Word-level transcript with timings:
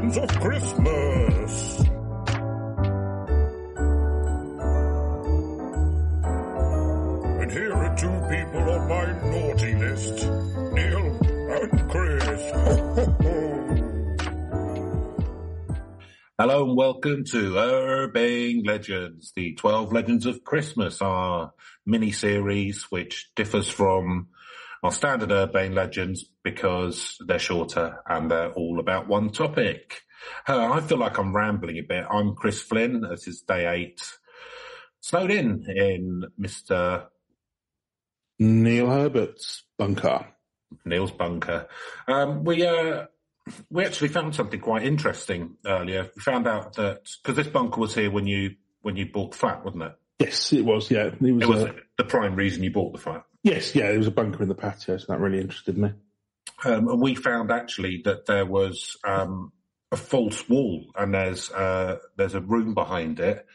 of 0.00 0.40
Christmas. 0.40 1.80
And 7.38 7.52
here 7.52 7.72
are 7.74 7.96
two 7.96 8.08
people 8.30 8.70
on 8.70 8.88
my 8.88 9.12
naughty 9.30 9.74
list 9.74 10.26
Neil 10.72 11.18
and 11.52 11.90
Chris. 11.90 12.40
Hello 16.38 16.64
and 16.64 16.76
welcome 16.78 17.24
to 17.24 17.58
Urbane 17.58 18.62
Legends, 18.64 19.32
the 19.36 19.52
12 19.56 19.92
Legends 19.92 20.24
of 20.24 20.42
Christmas, 20.44 21.02
our 21.02 21.52
mini 21.84 22.10
series 22.10 22.84
which 22.84 23.30
differs 23.36 23.68
from 23.68 24.28
our 24.82 24.92
standard 24.92 25.30
Urbane 25.30 25.74
Legends 25.74 26.24
because 26.42 27.16
they're 27.26 27.38
shorter 27.38 28.00
and 28.06 28.30
they're 28.30 28.52
all 28.52 28.80
about 28.80 29.08
one 29.08 29.30
topic. 29.30 30.02
Uh, 30.48 30.72
I 30.72 30.80
feel 30.80 30.98
like 30.98 31.18
I'm 31.18 31.34
rambling 31.34 31.78
a 31.78 31.82
bit. 31.82 32.04
I'm 32.10 32.34
Chris 32.34 32.62
Flynn. 32.62 33.02
This 33.02 33.26
is 33.26 33.42
day 33.42 33.66
eight. 33.66 34.02
Snowed 35.00 35.30
in 35.30 35.64
in 35.68 36.24
Mr. 36.40 37.06
Neil 38.38 38.88
Herbert's 38.88 39.64
bunker. 39.78 40.26
Neil's 40.84 41.10
bunker. 41.10 41.68
Um, 42.06 42.44
we 42.44 42.66
uh, 42.66 43.06
we 43.70 43.84
actually 43.84 44.08
found 44.08 44.34
something 44.34 44.60
quite 44.60 44.84
interesting 44.84 45.56
earlier. 45.66 46.10
We 46.14 46.22
found 46.22 46.46
out 46.46 46.74
that 46.74 47.08
because 47.22 47.36
this 47.36 47.48
bunker 47.48 47.80
was 47.80 47.94
here 47.94 48.10
when 48.10 48.26
you 48.26 48.56
when 48.82 48.96
you 48.96 49.06
bought 49.06 49.32
the 49.32 49.38
flat, 49.38 49.64
wasn't 49.64 49.84
it? 49.84 49.92
Yes, 50.20 50.52
it 50.52 50.64
was. 50.64 50.90
Yeah, 50.90 51.06
it 51.06 51.20
was. 51.20 51.42
It 51.42 51.48
was 51.48 51.64
uh, 51.64 51.72
the 51.96 52.04
prime 52.04 52.36
reason 52.36 52.62
you 52.62 52.70
bought 52.70 52.92
the 52.92 52.98
flat. 52.98 53.24
Yes, 53.42 53.74
yeah, 53.74 53.88
there 53.88 53.98
was 53.98 54.06
a 54.06 54.12
bunker 54.12 54.42
in 54.42 54.48
the 54.48 54.54
patio, 54.54 54.96
so 54.96 55.06
that 55.08 55.20
really 55.20 55.40
interested 55.40 55.76
me. 55.78 55.92
Um, 56.64 56.88
and 56.88 57.00
we 57.00 57.14
found 57.14 57.50
actually 57.50 58.02
that 58.04 58.26
there 58.26 58.46
was 58.46 58.96
um, 59.04 59.52
a 59.92 59.96
false 59.96 60.48
wall, 60.48 60.86
and 60.96 61.14
there's 61.14 61.50
uh, 61.50 61.98
there's 62.16 62.34
a 62.34 62.40
room 62.40 62.74
behind 62.74 63.20
it, 63.20 63.46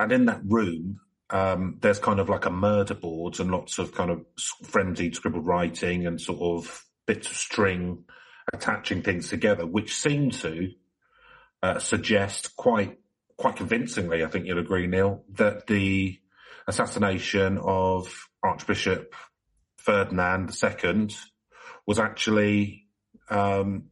and 0.00 0.12
in 0.12 0.26
that 0.26 0.40
room 0.44 1.00
um, 1.30 1.78
there's 1.80 1.98
kind 1.98 2.20
of 2.20 2.28
like 2.28 2.44
a 2.44 2.50
murder 2.50 2.94
board 2.94 3.40
and 3.40 3.50
lots 3.50 3.78
of 3.78 3.94
kind 3.94 4.10
of 4.10 4.24
frenzied 4.64 5.16
scribbled 5.16 5.46
writing 5.46 6.06
and 6.06 6.20
sort 6.20 6.40
of 6.40 6.84
bits 7.06 7.30
of 7.30 7.36
string 7.36 8.04
attaching 8.52 9.02
things 9.02 9.28
together, 9.28 9.66
which 9.66 9.94
seem 9.94 10.30
to 10.30 10.70
uh, 11.62 11.78
suggest 11.78 12.54
quite 12.56 12.98
quite 13.38 13.56
convincingly, 13.56 14.22
I 14.22 14.28
think 14.28 14.46
you'll 14.46 14.58
agree, 14.58 14.86
Neil, 14.86 15.24
that 15.30 15.66
the 15.66 16.20
assassination 16.68 17.58
of 17.58 18.28
Archbishop 18.42 19.14
Ferdinand 19.78 20.50
II 20.62 21.08
was 21.86 21.98
actually 21.98 22.86
um, 23.30 23.84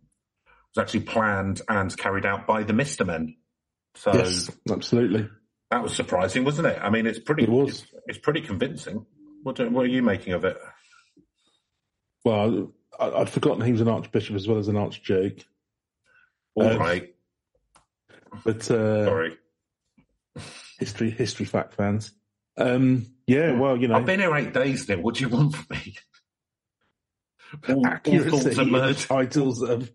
was 0.75 0.83
actually 0.83 1.01
planned 1.01 1.63
and 1.69 1.97
carried 1.97 2.27
out 2.27 2.47
by 2.47 2.63
the 2.63 2.73
Mister 2.73 3.05
Men. 3.05 3.37
So 3.97 4.15
yes, 4.15 4.51
absolutely. 4.71 5.29
that 5.71 5.83
was 5.83 5.95
surprising, 5.95 6.45
wasn't 6.45 6.69
it? 6.69 6.79
I 6.81 6.91
mean, 6.91 7.07
it's 7.07 7.19
pretty. 7.19 7.45
It 7.45 7.51
was. 7.51 7.69
It's, 7.83 7.95
it's 8.07 8.19
pretty 8.19 8.41
convincing. 8.41 9.07
What, 9.43 9.57
do, 9.57 9.69
what 9.71 9.85
are 9.85 9.89
you 9.89 10.03
making 10.03 10.35
of 10.35 10.45
it? 10.45 10.57
Well, 12.25 12.73
I, 12.99 13.11
I'd 13.11 13.31
forgotten 13.31 13.65
he 13.65 13.73
was 13.73 13.81
an 13.81 13.89
archbishop 13.89 14.37
as 14.37 14.47
well 14.47 14.59
as 14.59 14.69
an 14.69 14.77
archduke. 14.77 15.45
All 16.55 16.69
Um, 16.69 16.79
right, 16.79 17.15
But 18.45 18.71
uh, 18.71 19.05
sorry. 19.07 19.39
history, 20.79 21.11
history 21.11 21.47
fact 21.47 21.75
fans. 21.75 22.13
Um, 22.59 23.07
yeah, 23.31 23.53
well, 23.53 23.77
you 23.77 23.87
know, 23.87 23.95
I've 23.95 24.07
been 24.07 24.21
here 24.21 24.35
eight 24.35 24.53
days 24.53 24.89
now. 24.89 24.97
What 24.97 25.15
do 25.15 25.21
you 25.23 25.29
want 25.29 25.55
from 25.55 25.67
me? 25.71 25.97
All, 27.69 27.77
all 27.77 27.87
accuracy 27.87 28.61
in 28.61 28.95
titles 28.95 29.63
of 29.63 29.91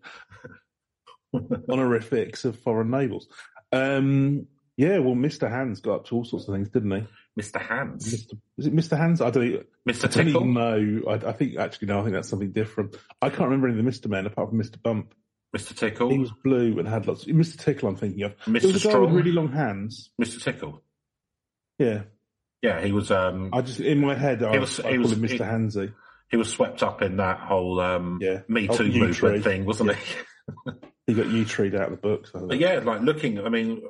honorifics 1.70 2.44
of 2.44 2.58
foreign 2.60 2.90
nables. 2.90 3.28
Um, 3.72 4.46
yeah, 4.76 4.98
well, 4.98 5.14
Mr. 5.14 5.50
Hands 5.50 5.80
got 5.80 5.94
up 5.94 6.06
to 6.08 6.16
all 6.16 6.24
sorts 6.26 6.48
of 6.48 6.54
things, 6.54 6.68
didn't 6.68 6.90
he? 6.90 7.06
Mr. 7.40 7.60
Hands, 7.60 8.04
Mr. 8.04 8.38
Is 8.58 8.66
it 8.66 8.74
Mr. 8.74 8.98
Hands? 8.98 9.20
I 9.22 9.30
don't. 9.30 9.66
Mr. 9.88 10.04
I 10.04 10.08
Tickle. 10.08 10.44
know. 10.44 11.02
I, 11.08 11.14
I 11.14 11.32
think 11.32 11.56
actually 11.56 11.88
no. 11.88 12.00
I 12.00 12.02
think 12.02 12.14
that's 12.14 12.28
something 12.28 12.52
different. 12.52 12.96
I 13.22 13.30
can't 13.30 13.42
remember 13.42 13.68
any 13.68 13.78
of 13.78 13.84
the 13.84 13.90
Mr. 13.90 14.08
Men 14.08 14.26
apart 14.26 14.50
from 14.50 14.62
Mr. 14.62 14.80
Bump. 14.82 15.14
Mr. 15.56 15.74
Tickle. 15.74 16.10
He 16.10 16.18
was 16.18 16.32
blue 16.44 16.78
and 16.78 16.86
had 16.86 17.06
lots. 17.06 17.24
Mr. 17.24 17.58
Tickle, 17.58 17.88
I'm 17.88 17.96
thinking 17.96 18.22
of. 18.22 18.36
Mr. 18.40 18.72
Was 18.72 18.84
a 18.84 18.92
guy 18.92 18.98
with 18.98 19.12
really 19.12 19.32
long 19.32 19.50
hands. 19.50 20.10
Mr. 20.20 20.42
Tickle. 20.42 20.82
Yeah, 21.78 22.02
Yeah, 22.62 22.80
he 22.80 22.92
was. 22.92 23.10
Um, 23.10 23.50
I 23.52 23.60
just 23.60 23.80
in 23.80 24.00
my 24.00 24.14
head 24.14 24.42
I, 24.42 24.58
was- 24.58 24.80
I 24.80 24.96
was- 24.98 25.14
Mr. 25.14 25.28
he- 25.30 25.38
Handsy. 25.38 25.92
he 26.30 26.36
was 26.36 26.50
swept 26.50 26.82
up 26.82 27.02
in 27.02 27.16
that 27.18 27.38
whole 27.40 27.80
um, 27.80 28.18
Yeah. 28.20 28.42
Me 28.48 28.66
Too 28.68 28.90
movement 28.92 29.44
thing, 29.44 29.64
wasn't 29.64 29.90
Yeah. 29.90 29.96
he? 30.64 30.72
He 31.08 31.14
got 31.14 31.26
you 31.28 31.44
treed 31.44 31.74
out 31.74 31.82
of 31.84 31.90
the 31.92 31.96
books. 31.98 32.32
I 32.34 32.40
But 32.40 32.58
yeah, 32.58 32.80
like 32.82 33.00
looking, 33.02 33.38
I 33.40 33.48
mean, 33.48 33.82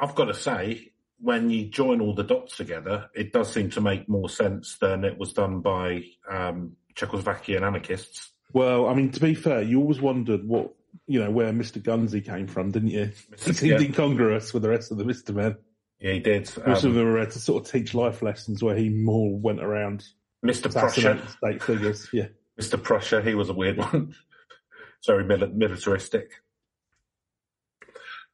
I've 0.00 0.14
got 0.14 0.26
to 0.26 0.34
say, 0.34 0.92
when 1.20 1.50
you 1.50 1.66
join 1.66 2.00
all 2.00 2.14
the 2.14 2.22
dots 2.22 2.56
together, 2.56 3.08
it 3.14 3.32
does 3.32 3.52
seem 3.52 3.70
to 3.70 3.80
make 3.80 4.08
more 4.08 4.28
sense 4.28 4.76
than 4.80 5.04
it 5.04 5.18
was 5.18 5.32
done 5.32 5.60
by 5.60 6.04
um, 6.30 6.76
Czechoslovakian 6.94 7.62
anarchists. 7.66 8.30
Well, 8.52 8.86
I 8.88 8.94
mean, 8.94 9.10
to 9.12 9.20
be 9.20 9.34
fair, 9.34 9.62
you 9.62 9.80
always 9.80 10.00
wondered 10.00 10.46
what 10.46 10.72
you 11.06 11.18
know 11.18 11.30
where 11.30 11.52
Mr. 11.52 11.82
Gunsy 11.82 12.20
came 12.24 12.46
from, 12.46 12.70
didn't 12.70 12.90
you? 12.90 13.10
He 13.44 13.52
seemed 13.54 13.80
Yeah. 13.80 13.86
incongruous 13.86 14.52
with 14.52 14.62
the 14.62 14.68
rest 14.68 14.92
of 14.92 14.98
the 14.98 15.04
Mr. 15.04 15.34
Men. 15.34 15.56
Yeah, 16.02 16.14
he 16.14 16.18
did. 16.18 16.50
Most 16.66 16.82
of 16.82 16.90
Um, 16.90 16.96
them 16.96 17.12
were 17.12 17.24
to 17.24 17.38
sort 17.38 17.64
of 17.64 17.70
teach 17.70 17.94
life 17.94 18.22
lessons, 18.22 18.62
where 18.62 18.74
he 18.74 18.88
more 18.88 19.38
went 19.38 19.62
around 19.62 20.04
Mr. 20.44 20.70
Prussia, 20.72 21.24
state 21.28 21.62
figures. 21.62 22.08
Yeah. 22.12 22.26
Mr. 22.60 22.82
Prussia, 22.82 23.22
he 23.22 23.34
was 23.34 23.48
a 23.48 23.54
weird 23.54 23.78
one. 23.78 24.14
Very 25.06 25.24
militaristic. 25.24 26.30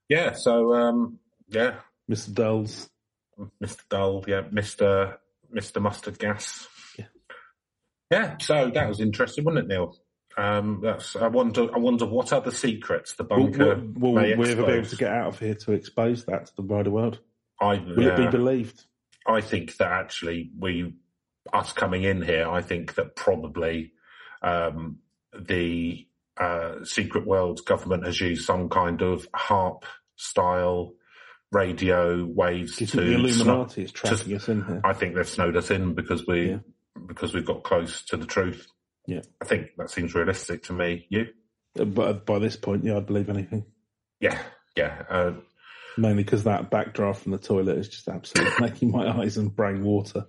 Yeah, 0.09 0.33
so 0.33 0.75
um, 0.75 1.19
yeah, 1.49 1.77
Mr. 2.11 2.33
Dulles. 2.35 2.89
Mr. 3.63 3.83
Dull, 3.89 4.25
yeah, 4.27 4.43
Mr. 4.43 5.17
Mr. 5.55 5.81
Mustard 5.81 6.19
Gas. 6.19 6.67
Yeah. 6.99 7.05
Yeah, 8.11 8.37
so 8.39 8.71
that 8.71 8.89
was 8.89 9.01
interesting, 9.01 9.45
wasn't 9.45 9.67
it, 9.67 9.69
Neil? 9.69 9.97
Um, 10.37 10.81
that's. 10.83 11.15
I 11.15 11.29
wonder. 11.29 11.69
I 11.75 11.79
wonder 11.79 12.07
what 12.07 12.33
other 12.33 12.51
secrets 12.51 13.15
the 13.15 13.25
bunker 13.25 13.77
will, 13.95 14.15
we 14.15 14.33
ever 14.33 14.65
be 14.67 14.73
able 14.73 14.89
to 14.89 14.97
get 14.97 15.13
out 15.13 15.29
of 15.29 15.39
here 15.39 15.55
to 15.55 15.73
expose 15.73 16.25
that 16.25 16.47
to 16.47 16.57
the 16.57 16.63
wider 16.63 16.91
world? 16.91 17.21
I, 17.61 17.77
Will 17.77 18.07
it 18.07 18.17
be 18.17 18.27
believed? 18.29 18.85
I 19.27 19.41
think 19.41 19.77
that 19.77 19.91
actually 19.91 20.51
we, 20.59 20.95
us 21.53 21.73
coming 21.73 22.05
in 22.05 22.23
here, 22.23 22.49
I 22.49 22.63
think 22.63 22.95
that 22.95 23.17
probably 23.17 23.93
um, 24.43 24.99
the 25.39 26.07
uh, 26.37 26.85
secret 26.85 27.27
world 27.27 27.65
government 27.65 28.07
has 28.07 28.21
used 28.21 28.45
some 28.45 28.69
kind 28.69 29.03
of 29.03 29.31
HAARP 29.33 29.83
style 30.17 30.95
radio 31.53 32.25
waves 32.25 32.77
to 32.77 32.87
the 32.87 33.15
Illuminati 33.15 33.83
is 33.83 33.93
tracking 33.93 34.35
us 34.35 34.49
in 34.49 34.65
here? 34.65 34.81
I 34.85 34.93
think 34.93 35.15
they've 35.15 35.29
snowed 35.29 35.57
us 35.57 35.71
in 35.71 35.95
because 35.95 36.27
we 36.27 36.51
Yeah. 36.51 36.59
because 37.07 37.33
we've 37.33 37.47
got 37.47 37.65
close 37.65 38.05
to 38.07 38.17
the 38.17 38.27
truth. 38.27 38.67
Yeah. 39.07 39.23
I 39.41 39.47
think 39.47 39.71
that 39.79 39.91
seems 39.91 40.15
realistic 40.15 40.65
to 40.65 40.73
me. 40.73 41.07
You? 41.09 41.29
But 41.75 42.27
by 42.27 42.39
this 42.39 42.57
point, 42.57 42.85
yeah, 42.85 42.97
I'd 42.97 43.07
believe 43.07 43.31
anything. 43.31 43.65
Yeah, 44.21 44.39
yeah. 44.77 45.03
Uh, 45.09 45.33
Mainly 45.99 46.23
because 46.23 46.45
that 46.45 46.71
backdraft 46.71 47.17
from 47.17 47.33
the 47.33 47.39
toilet 47.39 47.77
is 47.79 47.89
just 47.89 48.09
absolutely 48.09 48.55
making 48.61 48.91
my 48.91 49.09
eyes 49.21 49.37
and 49.37 49.55
brain 49.55 49.83
water. 49.83 50.27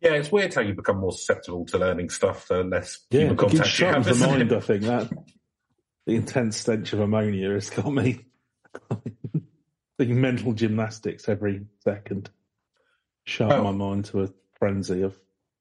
yeah, 0.00 0.12
it's 0.12 0.30
weird 0.30 0.54
how 0.54 0.60
you 0.60 0.74
become 0.74 0.98
more 0.98 1.12
susceptible 1.12 1.66
to 1.66 1.78
learning 1.78 2.08
stuff 2.10 2.48
the 2.48 2.62
less 2.62 3.00
Yeah, 3.10 3.20
human 3.20 3.36
contact 3.36 3.78
you 3.80 3.86
have. 3.86 4.04
the 4.04 4.14
mind. 4.26 4.42
it? 4.52 4.52
I 4.56 4.60
think 4.60 4.82
that 4.84 5.10
the 6.06 6.14
intense 6.14 6.56
stench 6.58 6.92
of 6.92 7.00
ammonia 7.00 7.50
has 7.50 7.68
got 7.70 7.90
me 7.92 8.24
doing 9.98 10.20
mental 10.20 10.52
gymnastics 10.52 11.28
every 11.28 11.66
second. 11.82 12.30
Sharpen 13.24 13.64
Well- 13.64 13.72
my 13.72 13.78
mind 13.86 14.04
to 14.06 14.22
a 14.22 14.28
frenzy 14.58 15.02
of 15.02 15.18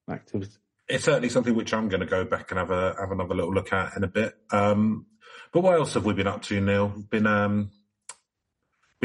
activity. 0.09 0.53
It's 0.87 1.03
certainly 1.05 1.29
something 1.29 1.55
which 1.55 1.73
I'm 1.73 1.89
going 1.89 2.01
to 2.01 2.05
go 2.05 2.25
back 2.25 2.51
and 2.51 2.59
have 2.59 2.69
a 2.69 2.95
have 2.99 3.11
another 3.11 3.33
little 3.33 3.51
look 3.51 3.73
at 3.73 3.97
in 3.97 4.03
a 4.03 4.07
bit. 4.07 4.35
Um, 4.51 5.07
but 5.51 5.61
what 5.61 5.73
else 5.73 5.95
have 5.95 6.05
we 6.05 6.13
been 6.13 6.27
up 6.27 6.43
to, 6.43 6.61
Neil? 6.61 6.89
Been 7.09 7.25
um, 7.25 7.71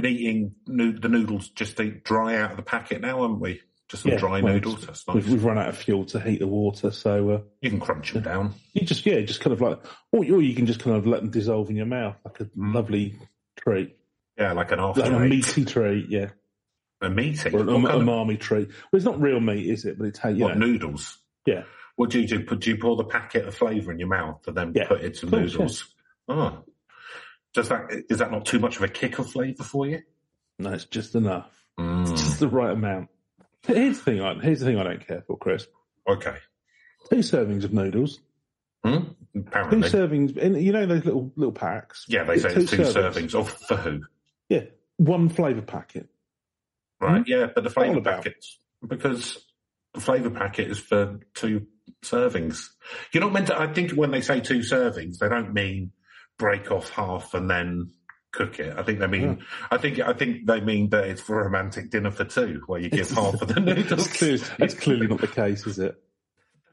been 0.00 0.12
eating 0.12 0.54
noo- 0.66 0.98
the 0.98 1.08
noodles 1.08 1.48
just 1.50 1.78
eat 1.80 2.04
dry 2.04 2.36
out 2.36 2.52
of 2.52 2.56
the 2.56 2.62
packet 2.62 3.00
now, 3.00 3.22
haven't 3.22 3.40
we? 3.40 3.60
Just 3.88 4.04
some 4.04 4.12
Yeah, 4.12 4.18
dry 4.18 4.40
well, 4.40 4.54
noodles. 4.54 4.86
That's 4.86 5.06
nice. 5.08 5.14
We've, 5.16 5.28
we've 5.30 5.44
run 5.44 5.58
out 5.58 5.68
of 5.68 5.76
fuel 5.76 6.04
to 6.06 6.20
heat 6.20 6.38
the 6.38 6.46
water, 6.46 6.90
so 6.92 7.30
uh, 7.30 7.40
You 7.60 7.70
can 7.70 7.80
crunch 7.80 8.12
them 8.12 8.22
down. 8.22 8.54
you 8.72 8.82
just 8.86 9.04
yeah, 9.04 9.20
just 9.22 9.40
kind 9.40 9.52
of 9.52 9.60
like, 9.60 9.80
or 10.12 10.24
you, 10.24 10.36
or 10.36 10.42
you 10.42 10.54
can 10.54 10.66
just 10.66 10.80
kind 10.80 10.96
of 10.96 11.06
let 11.06 11.20
them 11.22 11.30
dissolve 11.30 11.70
in 11.70 11.76
your 11.76 11.86
mouth 11.86 12.16
like 12.24 12.40
a 12.40 12.44
Mm. 12.44 12.74
lovely 12.74 13.18
treat, 13.56 13.96
Yeah, 14.38 14.52
like 14.52 14.70
an 14.72 14.78
after 14.80 15.02
like 15.02 15.12
a 15.12 15.18
meaty 15.20 15.64
treat, 15.64 16.08
yeah, 16.08 16.30
A 17.00 17.10
meaty 17.10 17.50
or 17.50 17.60
a, 17.60 17.64
What 17.64 17.68
a 17.68 17.98
kind 17.98 18.30
of- 18.30 18.38
treat. 18.38 18.68
Well, 18.68 18.76
it's 18.92 19.04
not 19.04 19.20
real 19.20 19.40
meat, 19.40 19.66
is 19.68 19.84
it? 19.84 19.98
But 19.98 20.16
you 20.36 20.44
what 20.44 20.56
know, 20.56 20.66
noodles? 20.66 21.18
yeah. 21.46 21.64
What 21.96 22.10
do 22.10 22.20
you 22.20 22.26
do? 22.28 22.42
Do 22.44 22.70
you 22.70 22.78
pour 22.78 22.96
the 22.96 23.04
packet 23.04 23.46
of 23.46 23.54
flavour 23.56 23.90
in 23.92 23.98
your 23.98 24.08
mouth 24.08 24.46
and 24.46 24.56
then 24.56 24.72
Yeah, 24.74 24.86
put 24.86 25.02
it 25.02 25.20
course, 25.20 25.32
noodles? 25.32 25.94
Oh, 26.28 26.64
does 27.54 27.68
that 27.68 28.04
is 28.08 28.18
that 28.18 28.30
not 28.30 28.46
too 28.46 28.58
much 28.58 28.76
of 28.76 28.82
a 28.82 28.88
kick 28.88 29.18
of 29.18 29.30
flavour 29.30 29.64
for 29.64 29.86
you? 29.86 30.02
No, 30.58 30.72
it's 30.72 30.84
just 30.84 31.14
enough. 31.14 31.50
Mm, 31.78 32.02
It's 32.10 32.20
just 32.22 32.40
the 32.40 32.48
right 32.48 32.70
amount. 32.72 33.08
Here's 33.66 33.98
the 33.98 34.04
thing. 34.04 34.20
I, 34.22 34.34
here's 34.34 34.60
the 34.60 34.66
thing 34.66 34.78
I 34.78 34.84
don't 34.84 35.06
care 35.06 35.22
for, 35.26 35.36
Chris. 35.38 35.66
okay. 36.08 36.36
Two 37.10 37.16
servings 37.18 37.64
of 37.64 37.72
noodles. 37.72 38.20
Hmm? 38.84 38.98
Apparently. 39.34 39.88
Two 39.88 39.96
servings, 39.96 40.36
and 40.36 40.60
you 40.62 40.72
know 40.72 40.84
those 40.86 41.04
little 41.04 41.32
little 41.36 41.52
packs. 41.52 42.04
Yeah, 42.08 42.24
they 42.24 42.38
say 42.38 42.52
it's 42.54 42.70
two 42.70 42.78
servings. 42.82 43.34
Of 43.34 43.50
for 43.50 43.76
who? 43.76 44.02
Yeah, 44.48 44.64
one 44.98 45.28
flavour 45.28 45.62
packet. 45.62 46.08
Right. 47.00 47.22
Yeah, 47.26 47.46
but 47.54 47.64
the 47.64 47.70
flavour 47.70 48.00
packets 48.02 48.58
because 48.86 49.38
the 49.94 50.00
flavour 50.00 50.30
packet 50.30 50.70
is 50.70 50.78
for 50.78 51.20
two 51.34 51.66
servings. 52.02 52.68
You're 53.12 53.22
not 53.22 53.32
meant 53.32 53.46
to. 53.48 53.58
I 53.58 53.72
think 53.72 53.92
when 53.92 54.10
they 54.10 54.20
say 54.20 54.40
two 54.40 54.58
servings, 54.58 55.18
they 55.18 55.28
don't 55.28 55.54
mean 55.54 55.92
break 56.40 56.72
off 56.72 56.88
half 56.88 57.34
and 57.34 57.48
then 57.48 57.92
cook 58.32 58.58
it. 58.58 58.76
I 58.76 58.82
think 58.82 58.98
they 58.98 59.06
mean. 59.06 59.44
I 59.70 59.76
think. 59.76 60.00
I 60.00 60.14
think 60.14 60.46
they 60.46 60.60
mean 60.60 60.88
that 60.90 61.04
it's 61.04 61.20
for 61.20 61.40
a 61.40 61.44
romantic 61.44 61.90
dinner 61.90 62.10
for 62.10 62.24
two, 62.24 62.62
where 62.66 62.80
you 62.80 62.88
give 62.88 63.10
half 63.10 63.40
of 63.40 63.48
the 63.48 63.60
noodles. 63.60 63.88
That's, 63.88 64.16
clear, 64.16 64.38
that's 64.58 64.74
clearly 64.74 65.06
not 65.06 65.20
the 65.20 65.28
case, 65.28 65.66
is 65.66 65.78
it? 65.78 65.94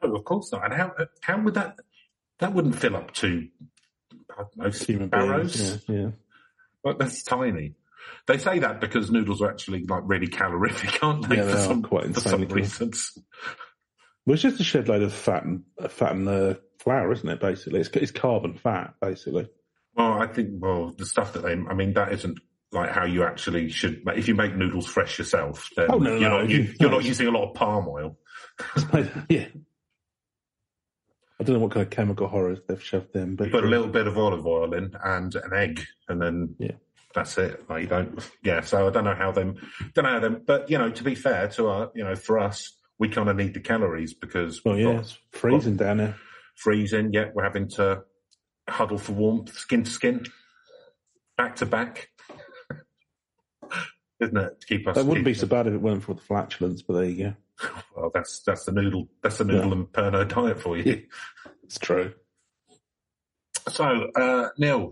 No, 0.01 0.15
of 0.15 0.23
course 0.23 0.51
not. 0.51 0.63
And 0.65 0.73
how 0.73 0.93
how 1.21 1.41
would 1.41 1.55
that 1.55 1.79
that 2.39 2.53
wouldn't 2.53 2.77
fill 2.77 2.95
up 2.95 3.13
two 3.13 3.49
I 4.31 4.43
don't 4.43 4.57
know, 4.57 4.69
Human 4.69 5.09
barrows? 5.09 5.57
beings. 5.57 5.83
Yeah, 5.87 6.09
yeah. 6.85 6.93
That's 6.97 7.23
tiny. 7.23 7.75
They 8.27 8.37
say 8.37 8.59
that 8.59 8.79
because 8.79 9.11
noodles 9.11 9.41
are 9.41 9.49
actually 9.49 9.85
like 9.85 10.03
really 10.05 10.27
calorific, 10.27 10.99
aren't 11.03 11.27
they? 11.27 11.37
Yeah, 11.37 11.43
they 11.43 11.51
for 11.51 11.57
some, 11.57 11.81
quite 11.83 12.13
for 12.13 12.21
some 12.21 12.47
reasons. 12.47 13.17
Well, 14.25 14.33
it's 14.33 14.43
just 14.43 14.59
a 14.59 14.63
shed 14.63 14.89
load 14.89 15.03
of 15.03 15.13
fat 15.13 15.43
and 15.45 15.63
fat 15.89 16.13
and 16.13 16.27
uh, 16.27 16.53
flour, 16.79 17.11
isn't 17.13 17.27
it? 17.27 17.39
Basically, 17.39 17.79
it's, 17.79 17.89
it's 17.89 18.11
carbon 18.11 18.55
fat, 18.55 18.93
basically. 19.01 19.49
Well, 19.97 20.21
I 20.21 20.27
think 20.27 20.49
well 20.53 20.93
the 20.97 21.05
stuff 21.05 21.33
that 21.33 21.41
they. 21.43 21.53
I 21.53 21.73
mean, 21.73 21.93
that 21.93 22.13
isn't 22.13 22.39
like 22.71 22.91
how 22.91 23.05
you 23.05 23.23
actually 23.23 23.69
should. 23.69 24.03
If 24.15 24.27
you 24.27 24.35
make 24.35 24.55
noodles 24.55 24.85
fresh 24.87 25.17
yourself, 25.17 25.69
then 25.75 25.87
Oh, 25.89 25.97
no, 25.97 26.11
you're 26.11 26.29
no, 26.29 26.39
not 26.41 26.49
you- 26.49 26.57
you, 26.61 26.73
you're 26.79 26.91
not 26.91 27.03
using 27.03 27.27
a 27.27 27.31
lot 27.31 27.49
of 27.49 27.55
palm 27.55 27.87
oil. 27.87 28.17
yeah. 29.29 29.47
I 31.39 31.43
don't 31.43 31.53
know 31.55 31.59
what 31.59 31.71
kind 31.71 31.85
of 31.85 31.91
chemical 31.91 32.27
horrors 32.27 32.59
they've 32.67 32.83
shoved 32.83 33.15
in, 33.15 33.35
but 33.35 33.51
put 33.51 33.63
a 33.63 33.67
little 33.67 33.87
bit 33.87 34.07
of 34.07 34.17
olive 34.17 34.45
oil 34.47 34.73
in 34.73 34.95
and 35.03 35.35
an 35.35 35.53
egg, 35.53 35.83
and 36.09 36.19
then 36.21 36.55
Yeah. 36.57 36.71
that's 37.13 37.37
it. 37.37 37.69
Like 37.69 37.83
you 37.83 37.87
don't, 37.87 38.27
yeah. 38.43 38.61
So 38.61 38.87
I 38.87 38.89
don't 38.89 39.03
know 39.03 39.13
how 39.15 39.31
them, 39.31 39.55
don't 39.93 40.05
know 40.05 40.11
how 40.13 40.19
them. 40.19 40.41
But 40.45 40.69
you 40.71 40.77
know, 40.79 40.89
to 40.89 41.03
be 41.03 41.13
fair 41.15 41.47
to 41.49 41.67
our, 41.67 41.91
you 41.93 42.03
know, 42.03 42.15
for 42.15 42.39
us, 42.39 42.73
we 42.97 43.09
kind 43.09 43.29
of 43.29 43.35
need 43.35 43.53
the 43.53 43.59
calories 43.59 44.15
because 44.15 44.65
well, 44.65 44.75
we've 44.75 44.85
yeah, 44.85 44.93
got 44.93 45.01
it's 45.01 45.17
freezing 45.31 45.75
down 45.77 45.97
there. 45.97 46.15
freezing. 46.55 47.13
Yet 47.13 47.35
we're 47.35 47.43
having 47.43 47.67
to 47.69 48.01
huddle 48.69 48.97
for 48.97 49.13
warmth, 49.13 49.53
skin 49.57 49.83
to 49.83 49.89
skin, 49.91 50.25
back 51.37 51.55
to 51.57 51.65
back. 51.65 52.09
Isn't 54.19 54.37
it 54.37 54.61
to 54.61 54.67
keep 54.67 54.87
us? 54.87 54.95
That 54.95 55.05
wouldn't 55.05 55.25
be 55.25 55.33
so 55.33 55.45
bad 55.47 55.67
if 55.67 55.73
it 55.73 55.81
weren't 55.81 56.03
for 56.03 56.15
the 56.15 56.21
flatulence, 56.21 56.81
but 56.81 56.93
there 56.95 57.05
you 57.05 57.23
go. 57.25 57.33
Well, 57.95 58.11
that's 58.13 58.41
that's 58.43 58.65
the 58.65 58.71
noodle. 58.71 59.07
That's 59.23 59.39
the 59.39 59.45
noodle 59.45 59.69
Yeah. 59.69 59.73
and 59.73 59.91
perno 59.91 60.27
diet 60.27 60.59
for 60.61 60.77
you. 60.77 60.83
Yeah. 60.83 61.51
It's 61.63 61.79
true. 61.79 62.13
So, 63.67 64.09
uh, 64.15 64.49
Neil, 64.57 64.91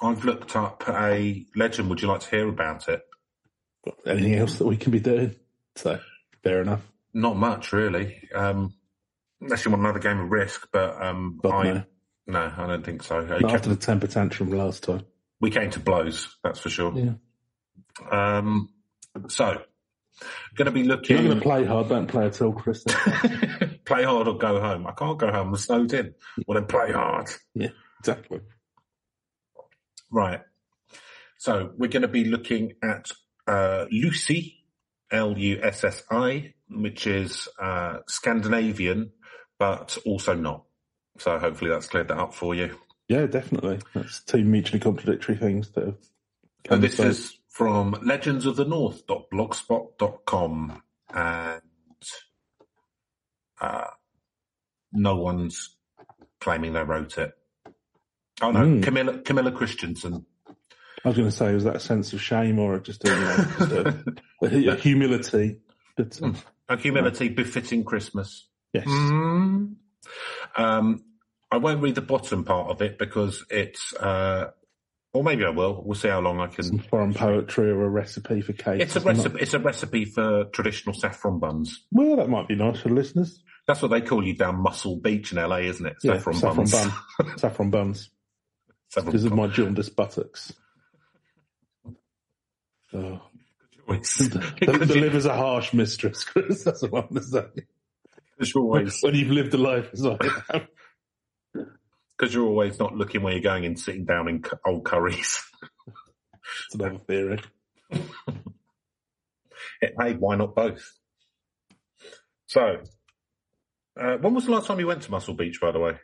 I've 0.00 0.24
looked 0.24 0.56
up 0.56 0.82
a 0.88 1.46
legend. 1.54 1.88
Would 1.90 2.02
you 2.02 2.08
like 2.08 2.20
to 2.20 2.30
hear 2.30 2.48
about 2.48 2.88
it? 2.88 3.02
Anything 4.04 4.34
else 4.34 4.56
that 4.58 4.66
we 4.66 4.76
can 4.76 4.90
be 4.90 4.98
doing? 4.98 5.36
So, 5.76 6.00
fair 6.42 6.62
enough. 6.62 6.82
Not 7.14 7.36
much, 7.36 7.72
really. 7.72 8.28
Um, 8.34 8.74
unless 9.40 9.64
you 9.64 9.70
want 9.70 9.82
another 9.82 10.00
game 10.00 10.18
of 10.18 10.28
Risk, 10.30 10.68
but 10.72 11.00
um, 11.00 11.38
God, 11.40 11.54
I 11.66 11.72
no. 11.72 11.84
No, 12.28 12.52
I 12.56 12.66
don't 12.66 12.84
think 12.84 13.02
so. 13.02 13.20
Not 13.20 13.54
after 13.54 13.70
the 13.70 13.76
temper 13.76 14.06
tantrum 14.06 14.50
last 14.52 14.84
time. 14.84 15.06
We 15.40 15.50
came 15.50 15.70
to 15.70 15.80
blows, 15.80 16.36
that's 16.44 16.60
for 16.60 16.68
sure. 16.68 16.92
Yeah. 16.94 17.14
Um, 18.10 18.68
so, 19.28 19.62
going 20.54 20.66
to 20.66 20.70
be 20.72 20.80
If 20.80 20.86
you're 20.86 20.96
looking. 20.96 21.16
going 21.16 21.38
to 21.38 21.42
play 21.42 21.64
hard, 21.64 21.88
don't 21.88 22.06
play 22.06 22.26
at 22.26 22.40
all, 22.42 22.52
Chris. 22.52 22.84
play 23.84 24.04
hard 24.04 24.28
or 24.28 24.36
go 24.36 24.60
home. 24.60 24.86
I 24.86 24.92
can't 24.92 25.18
go 25.18 25.32
home. 25.32 25.48
I'm 25.48 25.56
snowed 25.56 25.92
in. 25.94 26.14
Well, 26.46 26.56
then 26.58 26.66
play 26.66 26.92
hard. 26.92 27.30
yeah, 27.54 27.68
exactly. 28.00 28.40
Right. 30.10 30.40
So 31.38 31.72
we're 31.76 31.88
going 31.88 32.02
to 32.02 32.08
be 32.08 32.24
looking 32.24 32.74
at 32.82 33.10
uh, 33.46 33.86
Lussi, 33.92 34.56
L-U-S-S-I, 35.10 36.54
which 36.68 37.06
is 37.06 37.48
uh, 37.58 37.98
Scandinavian, 38.06 39.12
but 39.58 39.96
also 40.04 40.34
not. 40.34 40.64
So 41.18 41.38
hopefully 41.38 41.70
that's 41.70 41.88
cleared 41.88 42.08
that 42.08 42.18
up 42.18 42.34
for 42.34 42.54
you. 42.54 42.76
Yeah, 43.08 43.26
definitely. 43.26 43.78
That's 43.94 44.20
two 44.24 44.44
mutually 44.44 44.80
contradictory 44.80 45.36
things 45.36 45.70
that 45.70 45.84
have 45.86 45.96
come 46.64 46.74
And 46.76 46.82
this 46.82 46.98
is 47.00 47.38
from 47.48 47.94
legendsofthenorth.blogspot.com 47.94 50.82
and 51.14 51.60
uh, 53.60 53.84
no 54.92 55.16
one's 55.16 55.74
claiming 56.40 56.72
they 56.74 56.82
wrote 56.82 57.18
it. 57.18 57.32
Oh 58.40 58.50
no, 58.52 58.60
Mm. 58.60 58.82
Camilla, 58.82 59.18
Camilla 59.18 59.50
Christensen. 59.50 60.24
I 61.04 61.08
was 61.08 61.16
going 61.16 61.28
to 61.30 61.36
say, 61.36 61.52
was 61.54 61.64
that 61.64 61.76
a 61.76 61.80
sense 61.80 62.12
of 62.12 62.20
shame 62.20 62.58
or 62.58 62.78
just 62.80 63.04
a, 63.04 63.08
you 63.08 63.14
know, 63.14 63.36
just 63.58 63.72
a, 63.72 64.04
a 64.76 64.76
humility? 64.76 65.58
But 65.96 66.20
um, 66.22 66.36
A 66.68 66.76
humility 66.76 67.28
befitting 67.28 67.84
Christmas. 67.84 68.46
yes, 68.72 68.86
Mm. 68.86 69.74
Um, 70.56 71.04
I 71.50 71.56
won't 71.58 71.82
read 71.82 71.94
the 71.94 72.02
bottom 72.02 72.44
part 72.44 72.70
of 72.70 72.82
it 72.82 72.98
because 72.98 73.44
it's, 73.50 73.94
uh, 73.94 74.50
or 75.14 75.24
maybe 75.24 75.44
I 75.44 75.50
will. 75.50 75.82
We'll 75.84 75.94
see 75.94 76.08
how 76.08 76.20
long 76.20 76.40
I 76.40 76.46
can. 76.48 76.62
some 76.64 76.78
foreign 76.78 77.14
poetry 77.14 77.70
or 77.70 77.84
a 77.84 77.88
recipe 77.88 78.42
for 78.42 78.52
cake. 78.52 78.80
It's 78.82 78.96
a 78.96 79.00
recipe. 79.00 79.38
It's 79.40 79.54
a 79.54 79.58
recipe 79.58 80.04
for 80.04 80.44
traditional 80.52 80.94
saffron 80.94 81.38
buns. 81.38 81.86
Well, 81.90 82.16
that 82.16 82.28
might 82.28 82.48
be 82.48 82.54
nice 82.54 82.80
for 82.80 82.88
the 82.88 82.94
listeners. 82.94 83.42
That's 83.66 83.80
what 83.82 83.90
they 83.90 84.00
call 84.02 84.22
you 84.26 84.34
down 84.34 84.56
Muscle 84.62 84.96
Beach 84.96 85.32
in 85.32 85.38
LA, 85.38 85.58
isn't 85.58 85.84
it? 85.86 85.96
Yeah, 86.02 86.14
Saffron, 86.14 86.36
saffron 86.36 86.56
buns. 86.56 86.72
bun, 86.72 87.38
saffron 87.38 87.70
buns, 87.70 88.10
Saffron 88.90 89.06
because 89.12 89.24
of 89.24 89.32
my 89.34 89.46
jaundiced 89.46 89.94
buttocks. 89.96 90.52
Oh. 92.92 93.20
The, 93.88 94.54
Because 94.60 94.88
the 94.88 95.00
liver's 95.00 95.24
a 95.24 95.34
harsh 95.34 95.72
mistress, 95.72 96.22
Chris. 96.24 96.62
That's 96.62 96.82
what 96.82 97.06
I'm 97.10 97.22
saying. 97.22 97.48
because 98.36 98.54
you're 98.54 98.62
always 98.64 99.00
When 99.02 99.14
you've 99.14 99.30
lived 99.30 99.54
a 99.54 99.56
life 99.56 99.88
as 99.94 100.04
I 100.04 100.18
have. 100.52 100.66
Because 102.18 102.34
you're 102.34 102.46
always 102.46 102.78
not 102.78 102.96
looking 102.96 103.22
where 103.22 103.32
you're 103.32 103.42
going 103.42 103.64
and 103.64 103.78
sitting 103.78 104.04
down 104.04 104.28
in 104.28 104.42
old 104.66 104.84
curries. 104.84 105.42
It's 106.66 106.74
another 106.76 106.98
theory. 107.06 107.40
hey, 109.80 110.14
why 110.18 110.36
not 110.36 110.54
both? 110.54 110.92
So, 112.46 112.80
uh, 114.00 114.16
when 114.16 114.32
was 114.34 114.46
the 114.46 114.52
last 114.52 114.66
time 114.66 114.80
you 114.80 114.86
went 114.86 115.02
to 115.02 115.10
Muscle 115.10 115.34
Beach? 115.34 115.60
By 115.60 115.72
the 115.72 115.78
way, 115.78 115.98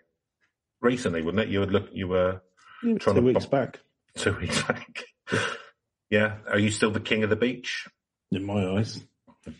recently, 0.82 1.22
wasn't 1.22 1.40
it? 1.44 1.48
You 1.48 1.60
would 1.60 1.72
look. 1.72 1.88
You 1.92 2.08
were 2.08 2.42
Yeah, 2.82 2.98
Trying 2.98 3.16
two 3.16 3.20
to 3.22 3.26
weeks 3.26 3.46
bump- 3.46 3.72
back, 3.74 3.80
two 4.18 4.32
weeks 4.34 4.62
back. 4.64 5.04
yeah. 6.10 6.36
Are 6.48 6.58
you 6.58 6.70
still 6.70 6.90
the 6.90 7.00
king 7.00 7.22
of 7.24 7.30
the 7.30 7.36
beach? 7.36 7.88
in 8.30 8.44
my 8.44 8.66
eyes. 8.78 9.00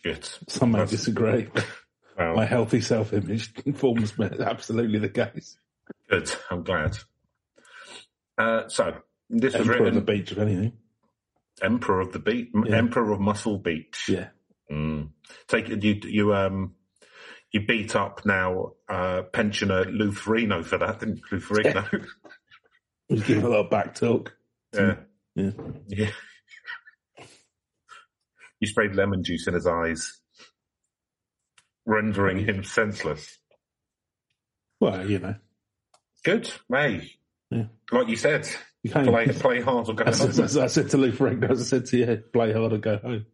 Good. 0.02 0.28
Some 0.48 0.72
may 0.72 0.78
That's- 0.80 0.90
disagree. 0.98 1.48
Well, 2.18 2.34
My 2.36 2.44
healthy 2.44 2.80
self-image 2.80 3.52
informs 3.64 4.18
me 4.18 4.26
it's 4.26 4.40
absolutely 4.40 4.98
the 4.98 5.08
case. 5.08 5.56
I'm 6.50 6.62
glad. 6.62 6.96
Uh, 8.36 8.68
so 8.68 8.94
this 9.30 9.52
was 9.52 9.60
Emperor 9.62 9.72
written 9.84 9.88
of 9.98 10.06
the 10.06 10.12
beach, 10.12 10.32
if 10.32 10.38
anything. 10.38 10.72
Emperor 11.62 12.00
of 12.00 12.12
the 12.12 12.18
Beach, 12.18 12.48
Yeah. 12.66 12.76
Emperor 12.76 13.12
of 13.12 13.20
Muscle 13.20 13.58
Beach. 13.58 14.06
Yeah. 14.08 14.28
Mm. 14.70 15.10
Take 15.46 15.68
it. 15.70 15.82
You 15.84 16.00
you 16.04 16.34
um 16.34 16.74
you 17.52 17.64
beat 17.64 17.94
up 17.94 18.26
now 18.26 18.72
uh 18.88 19.22
pensioner 19.32 19.84
Lou 19.84 20.10
Ferrigno 20.10 20.64
for 20.64 20.78
that, 20.78 20.98
didn't 20.98 21.18
you? 21.18 21.22
Lou 21.32 21.40
Ferrigno? 21.40 22.06
He's 23.08 23.22
giving 23.22 23.44
a 23.44 23.48
lot 23.48 23.66
of 23.66 23.70
back 23.70 23.94
talk. 23.94 24.34
yeah. 24.74 24.96
Yeah. 25.36 25.50
Yeah. 25.88 26.10
You 28.60 28.66
sprayed 28.68 28.94
lemon 28.94 29.22
juice 29.22 29.46
in 29.46 29.54
his 29.54 29.66
eyes, 29.66 30.20
rendering 31.86 32.38
him 32.44 32.64
senseless. 32.64 33.38
Well, 34.80 35.08
you 35.08 35.18
know, 35.18 35.34
Good, 36.24 36.50
May. 36.68 37.12
Yeah. 37.50 37.64
Like 37.92 38.08
you 38.08 38.16
said, 38.16 38.48
you 38.82 38.90
can't. 38.90 39.06
play 39.06 39.26
play 39.28 39.60
hard 39.60 39.88
or 39.88 39.94
go 39.94 40.04
home. 40.04 40.12
I 40.12 40.66
said 40.66 40.90
to 40.90 40.96
Lou 40.96 41.12
Frank, 41.12 41.44
I 41.48 41.54
said 41.54 41.86
to 41.86 41.96
you, 41.96 42.16
play 42.32 42.52
hard 42.52 42.72
or 42.72 42.78
go 42.78 42.96
home. 42.98 43.26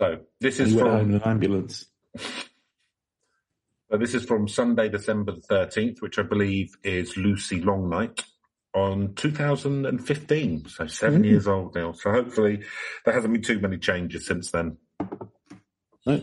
So 0.00 0.20
this 0.40 0.58
is 0.60 0.70
he 0.70 0.76
went 0.76 0.88
home 0.88 0.98
from 1.00 1.10
in 1.10 1.16
an 1.16 1.22
ambulance. 1.28 1.86
so 2.16 3.98
this 3.98 4.14
is 4.14 4.24
from 4.24 4.48
Sunday, 4.48 4.88
December 4.88 5.32
the 5.32 5.40
thirteenth, 5.42 6.00
which 6.00 6.18
I 6.18 6.22
believe 6.22 6.74
is 6.82 7.14
Lussi 7.16 7.62
Long 7.64 7.90
Night 7.90 8.22
on 8.72 9.14
2015. 9.14 10.68
So 10.68 10.86
7 10.86 11.22
Mm. 11.22 11.24
years 11.26 11.48
old 11.48 11.74
now. 11.74 11.90
So 11.92 12.12
hopefully 12.12 12.62
there 13.04 13.12
hasn't 13.12 13.32
been 13.34 13.42
too 13.42 13.58
many 13.58 13.78
changes 13.78 14.26
since 14.26 14.52
then. 14.52 14.76
No. 16.06 16.22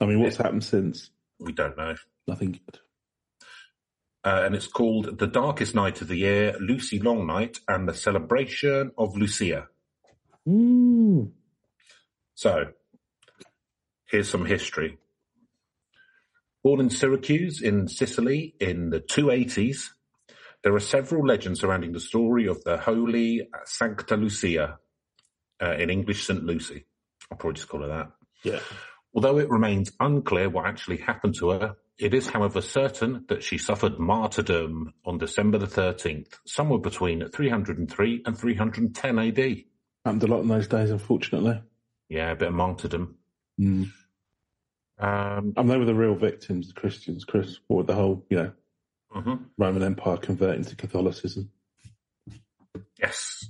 I 0.00 0.04
mean, 0.04 0.20
what's 0.20 0.36
happened 0.36 0.64
since? 0.64 1.10
We 1.38 1.52
don't 1.52 1.76
know. 1.76 1.94
Nothing 2.26 2.52
good. 2.52 2.80
Uh, 4.28 4.42
and 4.44 4.54
it's 4.54 4.66
called 4.66 5.18
The 5.18 5.26
Darkest 5.26 5.74
Night 5.74 6.02
of 6.02 6.08
the 6.08 6.16
Year, 6.18 6.54
Lussi 6.60 7.02
Long 7.02 7.26
Night, 7.26 7.60
and 7.66 7.88
the 7.88 7.94
Celebration 7.94 8.92
of 8.98 9.16
Lucia. 9.16 9.68
Mm. 10.46 11.30
So, 12.34 12.66
here's 14.10 14.28
some 14.28 14.44
history. 14.44 14.98
Born 16.62 16.80
in 16.80 16.90
Syracuse 16.90 17.62
in 17.62 17.88
Sicily 17.88 18.54
in 18.60 18.90
the 18.90 19.00
280s, 19.00 19.92
There 20.62 20.74
are 20.74 20.80
several 20.80 21.26
legends 21.26 21.60
surrounding 21.60 21.92
the 21.92 22.00
story 22.00 22.46
of 22.48 22.62
the 22.64 22.76
Holy 22.76 23.48
Sancta 23.64 24.18
Lucia, 24.18 24.78
uh, 25.62 25.72
in 25.72 25.88
English 25.88 26.26
St. 26.26 26.44
Lucy. 26.44 26.84
I'll 27.30 27.38
probably 27.38 27.56
just 27.56 27.68
call 27.70 27.80
her 27.80 27.88
that. 27.88 28.10
Yeah. 28.44 28.60
Although 29.14 29.38
it 29.38 29.48
remains 29.48 29.90
unclear 29.98 30.50
what 30.50 30.66
actually 30.66 30.98
happened 30.98 31.36
to 31.38 31.50
her, 31.50 31.76
it 31.98 32.14
is, 32.14 32.28
however, 32.28 32.60
certain 32.60 33.24
that 33.28 33.42
she 33.42 33.58
suffered 33.58 33.98
martyrdom 33.98 34.94
on 35.04 35.18
December 35.18 35.58
the 35.58 35.66
13th, 35.66 36.38
somewhere 36.46 36.78
between 36.78 37.28
303 37.28 38.22
and 38.24 38.38
310 38.38 39.18
AD. 39.18 39.64
Happened 40.04 40.22
a 40.22 40.26
lot 40.26 40.42
in 40.42 40.48
those 40.48 40.68
days, 40.68 40.90
unfortunately. 40.90 41.60
Yeah, 42.08 42.30
a 42.30 42.36
bit 42.36 42.48
of 42.48 42.54
martyrdom. 42.54 43.16
Mm. 43.60 43.90
Um, 44.98 45.52
And 45.56 45.70
they 45.70 45.76
were 45.76 45.84
the 45.84 45.94
real 45.94 46.14
victims, 46.14 46.68
the 46.68 46.80
Christians, 46.80 47.24
Chris, 47.24 47.58
or 47.68 47.84
the 47.84 47.94
whole, 47.94 48.24
you 48.30 48.36
know, 48.36 48.52
mhm. 49.14 49.44
Roman 49.56 49.82
Empire 49.82 50.16
converting 50.16 50.64
to 50.64 50.76
Catholicism. 50.76 51.50
Yes. 52.98 53.48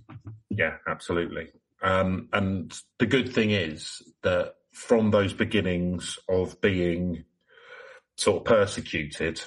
Yeah, 0.50 0.76
absolutely. 0.86 1.48
Um, 1.82 2.28
and 2.32 2.76
the 2.98 3.06
good 3.06 3.32
thing 3.32 3.50
is 3.50 4.02
that 4.22 4.54
from 4.72 5.10
those 5.10 5.32
beginnings 5.32 6.18
of 6.28 6.60
being 6.60 7.24
sort 8.18 8.38
of 8.38 8.44
persecuted, 8.44 9.40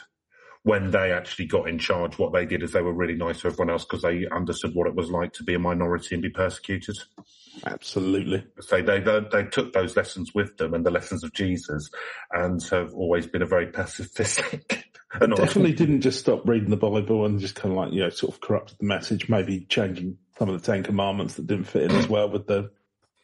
when 0.63 0.91
they 0.91 1.11
actually 1.11 1.45
got 1.45 1.67
in 1.67 1.77
charge, 1.77 2.17
what 2.17 2.33
they 2.33 2.45
did 2.45 2.63
is 2.63 2.71
they 2.71 2.81
were 2.81 2.93
really 2.93 3.15
nice 3.15 3.41
to 3.41 3.47
everyone 3.47 3.71
else 3.71 3.83
because 3.83 4.03
they 4.03 4.27
understood 4.31 4.73
what 4.73 4.87
it 4.87 4.95
was 4.95 5.09
like 5.09 5.33
to 5.33 5.43
be 5.43 5.55
a 5.55 5.59
minority 5.59 6.15
and 6.15 6.21
be 6.21 6.29
persecuted. 6.29 6.95
Absolutely. 7.65 8.45
So 8.61 8.81
they, 8.81 8.99
they 8.99 9.19
they 9.31 9.43
took 9.45 9.73
those 9.73 9.97
lessons 9.97 10.33
with 10.33 10.57
them 10.57 10.73
and 10.73 10.85
the 10.85 10.91
lessons 10.91 11.23
of 11.23 11.33
Jesus, 11.33 11.89
and 12.31 12.61
have 12.69 12.93
always 12.93 13.27
been 13.27 13.41
a 13.41 13.47
very 13.47 13.67
pacifistic. 13.67 14.83
and 15.13 15.35
Definitely 15.35 15.73
didn't 15.73 16.01
just 16.01 16.19
stop 16.19 16.47
reading 16.47 16.69
the 16.69 16.77
Bible 16.77 17.25
and 17.25 17.39
just 17.39 17.55
kind 17.55 17.73
of 17.73 17.77
like, 17.77 17.91
you 17.91 18.01
know, 18.01 18.09
sort 18.09 18.33
of 18.33 18.39
corrupted 18.39 18.77
the 18.79 18.85
message, 18.85 19.27
maybe 19.27 19.65
changing 19.67 20.17
some 20.37 20.47
of 20.47 20.61
the 20.61 20.65
Ten 20.65 20.83
Commandments 20.83 21.35
that 21.35 21.47
didn't 21.47 21.65
fit 21.65 21.83
in 21.83 21.91
as 21.91 22.07
well 22.07 22.29
with 22.29 22.47
the 22.47 22.71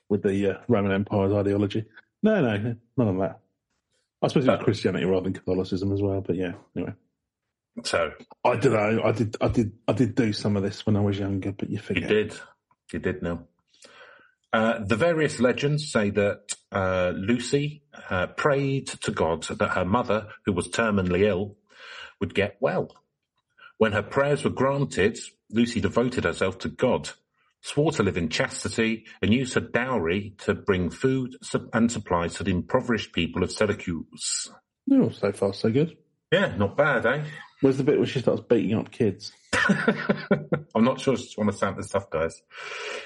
with 0.10 0.24
the 0.24 0.56
uh, 0.56 0.62
Roman 0.68 0.92
Empire's 0.92 1.34
ideology. 1.34 1.86
No, 2.24 2.42
no, 2.42 2.58
no, 2.58 2.76
none 2.98 3.08
of 3.08 3.18
that. 3.20 3.40
I 4.22 4.28
suppose 4.28 4.46
it 4.46 4.52
was 4.52 4.60
Uh, 4.60 4.64
Christianity 4.64 5.06
rather 5.06 5.26
than 5.26 5.34
Catholicism 5.34 5.92
as 5.92 6.02
well, 6.02 6.22
but 6.22 6.36
yeah, 6.36 6.54
anyway. 6.76 6.94
So 7.84 8.12
I 8.44 8.56
don't 8.56 8.74
know. 8.74 9.04
I 9.04 9.12
did, 9.12 9.36
I 9.40 9.48
did, 9.50 9.72
I 9.88 9.94
did 9.94 10.16
do 10.16 10.34
some 10.34 10.58
of 10.58 10.64
this 10.64 10.86
when 10.86 10.96
I 10.96 11.02
was 11.02 11.20
younger, 11.20 11.52
but 11.52 11.70
you 11.70 11.80
You 11.90 12.02
did. 12.02 12.40
You 12.92 13.00
did 13.00 13.22
know. 13.22 13.48
Uh, 14.52 14.80
the 14.84 14.96
various 14.96 15.40
legends 15.40 15.92
say 15.92 16.10
that 16.10 16.56
uh, 16.72 17.12
Lucy 17.16 17.84
uh, 18.10 18.28
prayed 18.28 18.88
to 18.88 19.12
God 19.12 19.44
that 19.44 19.72
her 19.72 19.86
mother, 19.86 20.30
who 20.46 20.54
was 20.54 20.70
terminally 20.70 21.28
ill, 21.28 21.58
would 22.20 22.34
get 22.34 22.58
well. 22.60 22.96
When 23.78 23.92
her 23.92 24.02
prayers 24.02 24.44
were 24.44 24.50
granted, 24.50 25.20
Lucy 25.52 25.80
devoted 25.80 26.24
herself 26.24 26.58
to 26.60 26.70
God, 26.70 27.12
swore 27.68 27.92
to 27.92 28.04
live 28.04 28.16
in 28.18 28.30
chastity, 28.30 29.06
and 29.22 29.34
used 29.34 29.54
her 29.54 29.60
dowry 29.60 30.34
to 30.40 30.54
bring 30.54 30.90
food 30.90 31.36
and 31.74 31.92
supplies 31.92 32.36
to 32.36 32.44
the 32.44 32.52
impoverished 32.52 33.12
people 33.12 33.44
of 33.44 33.52
Syracuse. 33.52 34.50
Oh, 34.92 35.10
so 35.10 35.32
far 35.34 35.54
so 35.54 35.70
good. 35.70 35.98
Yeah, 36.32 36.56
not 36.56 36.78
bad, 36.78 37.06
eh? 37.06 37.24
Where's 37.62 37.78
the 37.78 37.84
bit 37.84 37.98
where 37.98 38.08
she 38.08 38.20
starts 38.20 38.42
beating 38.42 38.78
up 38.78 38.92
kids? 38.92 39.34
I'm 40.76 40.84
not 40.84 41.02
sure 41.02 41.18
she's 41.18 41.38
one 41.38 41.50
of 41.50 41.56
Santa's 41.56 41.88
stuff, 41.88 42.10
guys. 42.10 42.42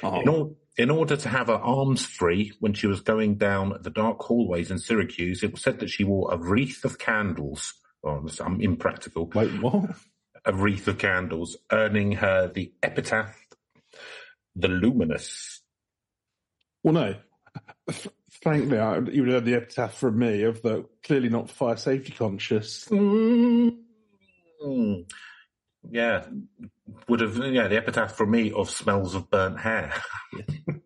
Oh, 0.04 0.22
In, 0.22 0.30
or, 0.30 0.52
in 0.78 0.90
order 0.92 1.16
to 1.16 1.30
have 1.30 1.48
her 1.48 1.54
arms 1.54 2.06
free 2.06 2.54
when 2.60 2.74
she 2.74 2.86
was 2.86 3.02
going 3.02 3.36
down 3.38 3.78
the 3.82 3.90
dark 3.90 4.20
hallways 4.20 4.70
in 4.70 4.78
Syracuse, 4.78 5.44
it 5.44 5.54
was 5.54 5.62
said 5.62 5.80
that 5.80 5.90
she 5.90 6.04
wore 6.04 6.32
a 6.32 6.38
wreath 6.38 6.86
of 6.86 7.00
candles. 7.00 7.74
Oh, 8.04 8.28
I'm 8.40 8.62
impractical. 8.62 9.28
wait, 9.34 9.62
what? 9.62 9.96
A 10.46 10.54
wreath 10.54 10.88
of 10.88 10.98
candles, 10.98 11.58
earning 11.72 12.14
her 12.14 12.48
the 12.48 12.74
epitaph, 12.82 13.36
the 14.56 14.68
luminous. 14.68 15.62
Well, 16.84 16.94
no. 16.94 17.16
Frankly, 18.42 18.80
I, 18.80 19.00
you 19.00 19.24
would 19.24 19.34
have 19.34 19.46
the 19.46 19.56
epitaph 19.56 19.96
from 19.96 20.18
me 20.18 20.44
of 20.44 20.62
the 20.62 20.86
clearly 21.04 21.30
not 21.30 21.50
fire 21.50 21.78
safety 21.78 22.14
conscious. 22.14 22.88
Mm. 22.90 23.76
Yeah, 25.90 26.26
would 27.08 27.20
have, 27.20 27.38
yeah, 27.38 27.68
the 27.68 27.78
epitaph 27.78 28.16
from 28.16 28.32
me 28.32 28.52
of 28.52 28.70
smells 28.70 29.16
of 29.16 29.30
burnt 29.30 29.60
hair. 29.60 29.94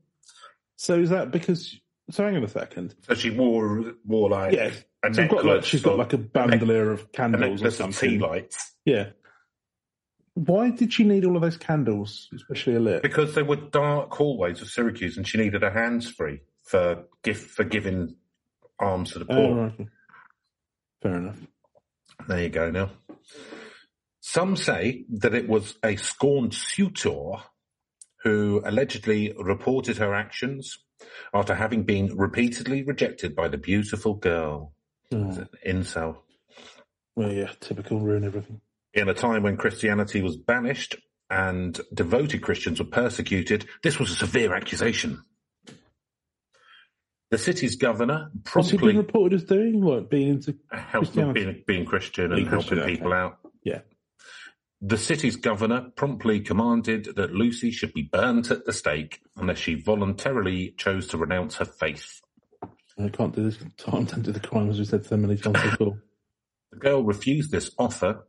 So 0.77 0.99
is 0.99 1.09
that 1.09 1.31
because? 1.31 1.79
So 2.11 2.23
hang 2.23 2.35
on 2.35 2.43
a 2.43 2.47
second. 2.47 2.95
So 3.07 3.15
she 3.15 3.31
wore, 3.31 3.93
wore 4.05 4.29
like 4.29 4.53
Yeah. 4.53 4.71
So 5.11 5.27
got 5.27 5.45
like, 5.45 5.63
she's 5.63 5.81
got 5.81 5.97
like 5.97 6.13
a 6.13 6.17
bandolier 6.17 6.91
of 6.91 7.01
a 7.01 7.05
candles 7.07 7.61
or 7.63 7.67
of 7.67 7.73
tea 7.73 7.77
something. 7.77 8.19
lights. 8.19 8.75
Yeah. 8.85 9.09
Why 10.35 10.69
did 10.69 10.91
she 10.93 11.03
need 11.05 11.23
all 11.25 11.35
of 11.37 11.41
those 11.41 11.57
candles, 11.57 12.29
especially 12.35 12.75
a 12.75 12.79
lit? 12.79 13.01
Because 13.01 13.33
they 13.35 13.41
were 13.43 13.55
dark 13.55 14.13
hallways 14.13 14.61
of 14.61 14.67
Syracuse, 14.69 15.15
and 15.17 15.25
she 15.27 15.37
needed 15.37 15.61
her 15.61 15.71
hands 15.71 16.09
free 16.09 16.41
for 16.61 17.05
gift 17.23 17.51
for 17.51 17.63
giving 17.63 18.15
alms 18.79 19.13
to 19.13 19.19
the 19.19 19.25
Oh, 19.29 19.35
poor. 19.35 19.55
right. 19.55 19.87
Fair 21.01 21.15
enough. 21.17 21.39
There 22.27 22.41
you 22.43 22.49
go. 22.49 22.69
Now, 22.69 22.89
some 24.19 24.57
say 24.57 25.05
that 25.09 25.33
it 25.33 25.47
was 25.47 25.77
a 25.83 25.95
scorned 25.95 26.53
suitor 26.53 27.33
who 28.23 28.61
allegedly 28.65 29.33
reported 29.39 29.97
her 29.97 30.13
actions 30.13 30.79
after 31.33 31.55
having 31.55 31.83
been 31.83 32.15
repeatedly 32.17 32.83
rejected 32.83 33.35
by 33.35 33.47
the 33.47 33.57
beautiful 33.57 34.15
girl. 34.15 34.73
Hmm. 35.11 35.31
Oh, 35.31 35.45
Incel. 35.65 36.17
well, 37.15 37.31
yeah, 37.31 37.51
typical 37.61 37.99
ruin 38.01 38.25
everything. 38.25 38.59
In 38.95 39.09
a 39.09 39.13
time 39.13 39.43
when 39.43 39.57
Christianity 39.57 40.21
was 40.21 40.37
banished 40.37 40.95
and 41.29 41.79
devoted 41.93 42.41
Christians 42.41 42.79
were 42.79 42.85
persecuted, 42.85 43.67
this 43.83 43.99
was 43.99 44.09
a 44.09 44.15
severe 44.15 44.55
accusation. 44.55 45.23
The 47.29 47.37
city's 47.37 47.75
governor 47.75 48.29
What's 48.53 48.69
he 48.69 48.77
promptly 48.77 48.97
reported 48.97 49.35
as 49.35 49.43
doing? 49.43 49.83
What 49.83 50.09
being 50.09 50.29
into? 50.29 50.55
helping 50.71 51.33
being, 51.33 51.63
being 51.67 51.85
Christian 51.85 52.25
and 52.25 52.35
Being 52.35 52.47
helping 52.47 52.67
Christian, 52.67 52.79
okay. 52.79 52.95
people 52.95 53.13
out. 53.13 53.39
Yeah. 53.63 53.81
The 54.81 54.97
city's 54.97 55.35
governor 55.35 55.89
promptly 55.95 56.39
commanded 56.39 57.15
that 57.15 57.33
Lucy 57.33 57.71
should 57.71 57.93
be 57.93 58.03
burnt 58.03 58.51
at 58.51 58.65
the 58.65 58.71
stake 58.71 59.21
unless 59.35 59.57
she 59.57 59.73
voluntarily 59.73 60.73
chose 60.77 61.07
to 61.07 61.17
renounce 61.17 61.55
her 61.55 61.65
faith. 61.65 62.21
I 62.97 63.09
can't 63.09 63.35
do 63.35 63.43
this. 63.43 63.57
To 63.57 64.21
do 64.21 64.31
the 64.31 64.39
crime 64.39 64.69
as 64.69 64.79
we 64.79 64.85
said 64.85 65.05
so 65.05 65.17
many 65.17 65.37
times 65.37 65.61
before. 65.61 66.01
The 66.71 66.79
girl 66.79 67.03
refused 67.03 67.51
this 67.51 67.71
offer, 67.79 68.25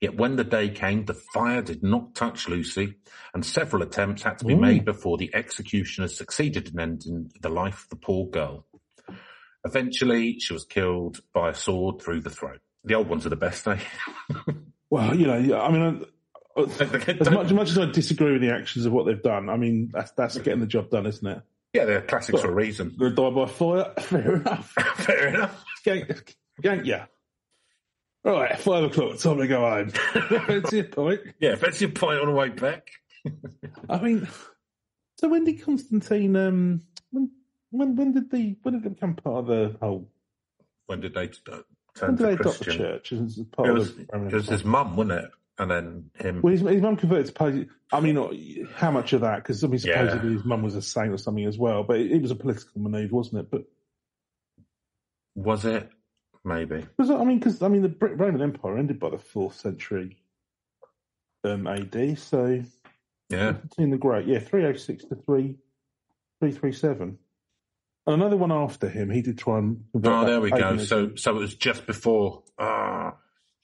yet 0.00 0.16
when 0.16 0.36
the 0.36 0.44
day 0.44 0.68
came, 0.68 1.04
the 1.04 1.14
fire 1.14 1.62
did 1.62 1.82
not 1.82 2.14
touch 2.14 2.48
Lucy, 2.48 2.94
and 3.34 3.44
several 3.44 3.82
attempts 3.82 4.22
had 4.22 4.38
to 4.38 4.44
be 4.44 4.54
Ooh. 4.54 4.60
made 4.60 4.84
before 4.84 5.18
the 5.18 5.30
executioners 5.34 6.16
succeeded 6.16 6.68
in 6.68 6.80
ending 6.80 7.30
the 7.40 7.48
life 7.48 7.84
of 7.84 7.88
the 7.90 7.96
poor 7.96 8.26
girl. 8.26 8.66
Eventually, 9.64 10.38
she 10.38 10.52
was 10.52 10.64
killed 10.64 11.20
by 11.34 11.50
a 11.50 11.54
sword 11.54 12.00
through 12.00 12.20
the 12.20 12.30
throat. 12.30 12.60
The 12.84 12.94
old 12.94 13.08
ones 13.08 13.26
are 13.26 13.30
the 13.30 13.36
best, 13.36 13.66
eh? 13.66 13.78
Well, 14.90 15.14
you 15.14 15.26
know, 15.26 15.60
I 15.60 15.70
mean, 15.70 16.06
uh, 16.56 16.62
as 16.80 17.30
much, 17.30 17.46
as 17.46 17.52
much 17.52 17.70
as 17.70 17.78
I 17.78 17.84
disagree 17.84 18.32
with 18.32 18.40
the 18.40 18.54
actions 18.54 18.86
of 18.86 18.92
what 18.92 19.04
they've 19.04 19.22
done, 19.22 19.50
I 19.50 19.58
mean, 19.58 19.90
that's 19.92 20.12
that's 20.12 20.38
getting 20.38 20.60
the 20.60 20.66
job 20.66 20.88
done, 20.88 21.04
isn't 21.04 21.26
it? 21.26 21.42
yeah, 21.74 21.84
they're 21.84 22.02
classics 22.02 22.40
for 22.40 22.48
a 22.48 22.54
reason. 22.54 22.98
To 22.98 23.10
die 23.10 23.30
by 23.30 23.46
fire? 23.46 23.92
Fair 24.00 24.36
enough. 24.36 24.72
Fair 24.96 25.28
enough. 25.28 25.64
Gank, 25.84 26.34
gank, 26.62 26.86
yeah. 26.86 27.06
All 28.28 28.34
right, 28.40 28.58
five 28.60 28.84
o'clock, 28.84 29.18
time 29.18 29.38
to 29.38 29.46
go 29.48 29.60
home. 29.60 29.90
That's 30.46 30.72
your 30.72 30.84
point. 30.84 31.20
Yeah, 31.40 31.54
that's 31.54 31.80
your 31.80 31.90
point 31.90 32.20
on 32.20 32.26
the 32.26 32.32
way 32.34 32.50
back. 32.50 32.90
I 33.88 33.98
mean, 34.00 34.28
so 35.16 35.28
when 35.28 35.44
did 35.44 35.62
Constantine? 35.62 36.36
Um, 36.36 36.82
when 37.10 37.30
when 37.70 37.96
when 37.96 38.12
did 38.12 38.30
the 38.30 38.54
when 38.62 38.74
did 38.74 38.84
it 38.86 38.94
become 38.94 39.14
part 39.14 39.36
of 39.38 39.46
the 39.46 39.76
whole? 39.80 40.10
When 40.86 41.00
did 41.00 41.14
they 41.14 41.24
uh, 41.24 41.30
When 41.50 41.62
turn 41.96 42.16
did 42.16 42.26
they 42.26 42.34
to 42.36 42.40
adopt 42.42 42.58
the 42.58 42.64
Christian? 42.64 42.82
church 42.84 43.12
as 43.12 43.40
part 43.50 43.68
It 43.68 43.70
of 43.72 43.78
was, 43.78 43.94
the 43.96 44.02
it 44.02 44.32
was 44.32 44.46
his 44.48 44.64
mum, 44.64 44.96
wasn't 44.96 45.24
it? 45.24 45.30
And 45.58 45.70
then 45.70 46.10
him. 46.18 46.42
Well, 46.42 46.50
his, 46.52 46.60
his 46.60 46.82
mum 46.82 46.96
converted 46.96 47.34
to. 47.34 47.66
I 47.92 48.00
mean, 48.00 48.68
how 48.74 48.90
much 48.90 49.14
of 49.14 49.22
that? 49.22 49.36
Because 49.36 49.64
I 49.64 49.68
mean, 49.68 49.80
Yeah. 49.82 50.04
supposedly 50.06 50.34
his 50.34 50.44
mum 50.44 50.62
was 50.62 50.74
a 50.74 50.82
saint 50.82 51.12
or 51.14 51.18
something 51.18 51.46
as 51.46 51.58
well. 51.58 51.82
But 51.82 51.96
it, 52.00 52.12
it 52.12 52.22
was 52.22 52.30
a 52.30 52.36
political 52.36 52.80
manoeuvre, 52.82 53.16
wasn't 53.16 53.40
it? 53.40 53.50
But 53.50 53.64
Was 55.34 55.64
it? 55.64 55.90
Maybe. 56.44 56.86
was 56.96 57.10
it, 57.10 57.14
I 57.14 57.24
mean, 57.24 57.38
because 57.38 57.62
I 57.62 57.68
mean, 57.68 57.82
the 57.82 57.94
Roman 58.14 58.40
Empire 58.42 58.78
ended 58.78 58.98
by 59.00 59.10
the 59.10 59.18
fourth 59.18 59.54
century 59.56 60.16
um, 61.44 61.66
AD. 61.66 62.18
So 62.18 62.62
Yeah. 63.28 63.54
in 63.76 63.90
the 63.90 63.98
Great, 63.98 64.26
yeah, 64.26 64.38
three 64.38 64.62
hundred 64.62 64.80
six 64.80 65.04
to 65.06 65.16
three 65.16 65.56
three 66.40 66.52
three 66.52 66.72
seven. 66.72 67.18
And 68.06 68.14
another 68.14 68.36
one 68.38 68.52
after 68.52 68.88
him, 68.88 69.10
he 69.10 69.20
did 69.20 69.36
try 69.36 69.58
and. 69.58 69.84
Oh, 70.02 70.24
there 70.24 70.40
we 70.40 70.50
go. 70.50 70.78
So, 70.78 71.14
so 71.16 71.36
it 71.36 71.40
was 71.40 71.54
just 71.54 71.86
before. 71.86 72.42
Ah, 72.58 73.14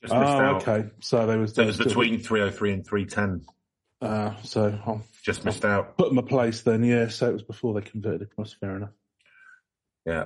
just 0.02 0.12
missed 0.12 0.33
Oh, 0.33 0.38
out. 0.40 0.69
okay. 0.69 0.90
So 1.00 1.26
there 1.26 1.38
was, 1.38 1.54
So 1.54 1.62
there 1.62 1.64
it 1.71 1.78
was 1.78 1.87
between 1.87 2.19
303 2.19 2.73
and 2.75 2.87
310. 2.87 3.47
Uh, 4.02 4.35
so 4.43 4.78
I'll 4.85 5.02
Just 5.23 5.47
missed 5.47 5.64
out. 5.64 5.97
put 5.97 6.11
them 6.11 6.19
a 6.19 6.23
place 6.23 6.61
then. 6.61 6.85
Yeah. 6.85 7.09
So 7.09 7.31
it 7.31 7.33
was 7.33 7.43
before 7.43 7.73
they 7.73 7.81
converted 7.88 8.21
across. 8.23 8.52
Fair 8.52 8.76
enough. 8.76 8.90
Yeah. 10.04 10.25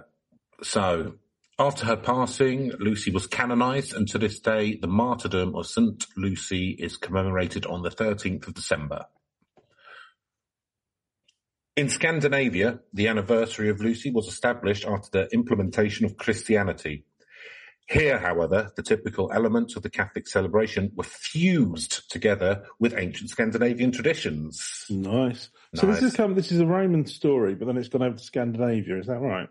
So, 0.65 1.15
After 1.61 1.87
her 1.87 1.97
passing, 1.97 2.71
Lucy 2.79 3.11
was 3.11 3.27
canonized, 3.27 3.93
and 3.93 4.07
to 4.09 4.19
this 4.19 4.39
day, 4.39 4.77
the 4.77 4.87
martyrdom 4.87 5.57
of 5.57 5.67
St. 5.67 6.07
Lucy 6.17 6.77
is 6.79 6.97
commemorated 6.97 7.67
on 7.67 7.83
the 7.83 7.91
13th 7.91 8.47
of 8.47 8.55
December. 8.55 9.07
In 11.77 11.89
Scandinavia, 11.89 12.81
the 12.93 13.09
anniversary 13.09 13.71
of 13.71 13.81
Lucy 13.81 14.11
was 14.11 14.29
established 14.29 14.85
after 14.85 15.09
the 15.13 15.29
implementation 15.33 16.07
of 16.07 16.17
Christianity. 16.17 17.05
Here, 17.89 18.19
however, 18.19 18.71
the 18.77 18.83
typical 18.83 19.33
elements 19.33 19.75
of 19.75 19.83
the 19.83 19.91
Catholic 19.91 20.29
celebration 20.29 20.93
were 20.95 21.05
fused 21.05 22.09
together 22.11 22.65
with 22.79 22.95
ancient 22.97 23.31
Scandinavian 23.31 23.91
traditions. 23.91 24.85
Nice. 24.91 25.49
So 25.75 25.87
this 25.87 26.03
Nice. 26.03 26.11
is 26.13 26.17
come. 26.17 26.35
This 26.35 26.53
is 26.53 26.61
a 26.61 26.67
Roman 26.67 27.07
story, 27.07 27.55
but 27.55 27.67
then 27.67 27.79
it's 27.79 27.89
gone 27.89 28.03
over 28.03 28.17
to 28.17 28.23
Scandinavia. 28.23 28.99
Is 28.99 29.07
that 29.07 29.21
right? 29.21 29.49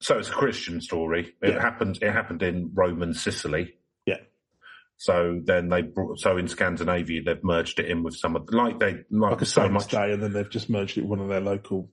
So 0.00 0.18
it's 0.18 0.28
a 0.28 0.32
Christian 0.32 0.80
story. 0.80 1.34
It 1.42 1.54
Yeah. 1.54 1.60
happened. 1.60 1.98
It 2.02 2.12
happened 2.12 2.42
in 2.42 2.70
Roman 2.74 3.14
Sicily. 3.14 3.74
Yeah. 4.06 4.18
So 4.96 5.40
then 5.44 5.68
they 5.68 5.82
brought. 5.82 6.18
So 6.20 6.36
in 6.36 6.48
Scandinavia, 6.48 7.22
they've 7.24 7.42
merged 7.42 7.80
it 7.80 7.86
in 7.90 8.02
with 8.02 8.14
some 8.16 8.36
of 8.36 8.48
like 8.52 8.78
they 8.78 9.04
like, 9.10 9.32
Like 9.32 9.42
a 9.42 9.46
so 9.46 9.68
much 9.68 9.88
Day, 9.90 10.12
and 10.12 10.22
then 10.22 10.32
they've 10.32 10.48
just 10.50 10.70
merged 10.70 10.98
it 10.98 11.02
with 11.02 11.10
one 11.10 11.20
of 11.20 11.28
their 11.28 11.40
local. 11.40 11.90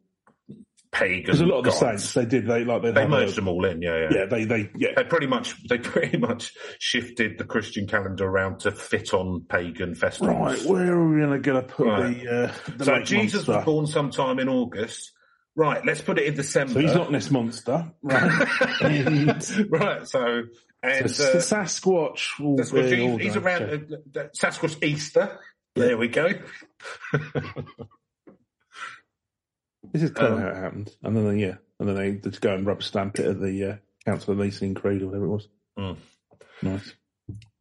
pagan. 0.92 1.24
Because 1.24 1.42
a 1.42 1.46
lot 1.46 1.58
of 1.60 1.66
the 1.66 1.72
saints 1.72 2.14
they 2.14 2.26
did. 2.26 2.48
They 2.48 2.64
like 2.64 2.82
they 2.82 2.92
They 2.92 3.06
merged 3.08 3.36
them 3.36 3.48
all 3.50 3.66
in. 3.66 3.82
Yeah, 3.82 3.98
yeah. 4.04 4.10
Yeah, 4.20 4.26
they 4.28 4.46
they 4.46 4.70
yeah. 4.78 4.92
They 4.96 5.04
pretty 5.04 5.28
much 5.28 5.56
they 5.68 5.78
pretty 5.78 6.18
much 6.18 6.54
shifted 6.80 7.38
the 7.38 7.44
Christian 7.44 7.86
calendar 7.86 8.26
around 8.26 8.60
to 8.62 8.72
fit 8.72 9.14
on 9.14 9.46
pagan 9.50 9.94
festivals. 9.96 10.38
Right, 10.38 10.70
where 10.72 10.94
are 10.94 11.10
we 11.14 11.20
gonna 11.22 11.40
gonna 11.40 11.64
put 11.64 11.88
Right. 11.88 12.24
the? 12.24 12.30
Uh, 12.46 12.52
the 12.78 12.86
So 12.86 13.00
Jesus 13.02 13.46
monster? 13.48 13.52
was 13.58 13.66
born 13.66 13.88
sometime 13.88 14.40
in 14.40 14.48
August. 14.48 15.12
Right, 15.56 15.86
let's 15.86 16.02
put 16.02 16.18
it 16.18 16.26
in 16.26 16.34
December. 16.34 16.74
So 16.74 16.80
he's 16.80 16.94
not 16.94 17.12
this 17.12 17.32
monster, 17.32 17.92
right? 18.02 18.48
and, 18.82 19.70
right. 19.72 20.06
So 20.08 20.44
and 20.84 21.10
so 21.10 21.32
uh, 21.32 21.36
Sasquatch 21.38 22.40
will 22.40 22.58
Sasquatch, 22.58 22.90
be 22.90 23.08
he's, 23.08 23.22
he's 23.22 23.36
around 23.38 23.64
uh, 24.16 24.20
Sasquatch 24.38 24.84
Easter. 24.84 25.40
There 25.76 25.98
we 25.98 26.10
go. 26.10 26.30
This 29.92 30.04
is 30.04 30.12
kind 30.12 30.34
of 30.34 30.40
um, 30.40 30.42
how 30.42 30.50
it 30.50 30.56
happened, 30.56 30.96
and 31.04 31.16
then 31.16 31.28
they, 31.28 31.42
yeah, 31.42 31.56
and 31.80 31.88
then 31.88 31.96
they 31.96 32.12
just 32.14 32.42
go 32.42 32.54
and 32.54 32.66
rub 32.66 32.84
stamp 32.84 33.20
it 33.20 33.28
at 33.28 33.40
the 33.40 33.64
uh, 33.64 33.76
Council 34.04 34.34
of 34.34 34.40
Nicene 34.40 34.74
Creed 34.74 35.02
or 35.02 35.08
whatever 35.08 35.26
it 35.26 35.30
was. 35.30 35.48
Mm. 35.78 35.98
Nice. 36.62 36.94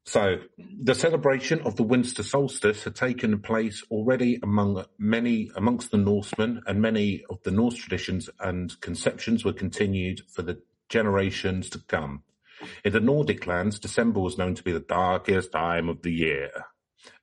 So 0.07 0.37
the 0.59 0.95
celebration 0.95 1.63
of 1.63 1.77
the 1.77 1.83
winter 1.83 2.23
solstice 2.23 2.85
had 2.85 2.95
taken 2.95 3.41
place 3.41 3.83
already 3.91 4.39
among 4.43 4.85
many 4.99 5.51
amongst 5.57 5.91
the 5.91 5.97
Norsemen, 5.97 6.61
and 6.67 6.83
many 6.83 7.25
of 7.31 7.43
the 7.43 7.51
Norse 7.51 7.77
traditions 7.77 8.29
and 8.39 8.79
conceptions 8.81 9.45
were 9.45 9.55
continued 9.55 10.21
for 10.29 10.43
the 10.43 10.61
generations 10.91 11.71
to 11.71 11.79
come. 11.79 12.23
In 12.85 12.93
the 12.93 13.01
Nordic 13.01 13.47
lands, 13.47 13.79
December 13.79 14.21
was 14.21 14.39
known 14.39 14.55
to 14.55 14.63
be 14.63 14.73
the 14.73 14.81
darkest 14.81 15.53
time 15.53 15.89
of 15.89 16.03
the 16.03 16.13
year. 16.13 16.51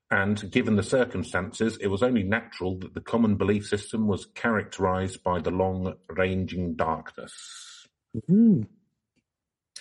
And 0.09 0.51
given 0.51 0.75
the 0.75 0.83
circumstances, 0.83 1.77
it 1.77 1.87
was 1.87 2.03
only 2.03 2.23
natural 2.23 2.77
that 2.79 2.93
the 2.93 3.01
common 3.01 3.37
belief 3.37 3.65
system 3.65 4.07
was 4.07 4.25
characterized 4.25 5.23
by 5.23 5.39
the 5.39 5.51
long 5.51 5.95
ranging 6.09 6.75
darkness. 6.75 7.87
Mm, 8.29 8.67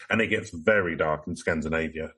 And 0.09 0.21
it 0.21 0.29
gets 0.29 0.51
very 0.51 0.97
dark 0.97 1.27
in 1.27 1.35
Scandinavia, 1.35 2.13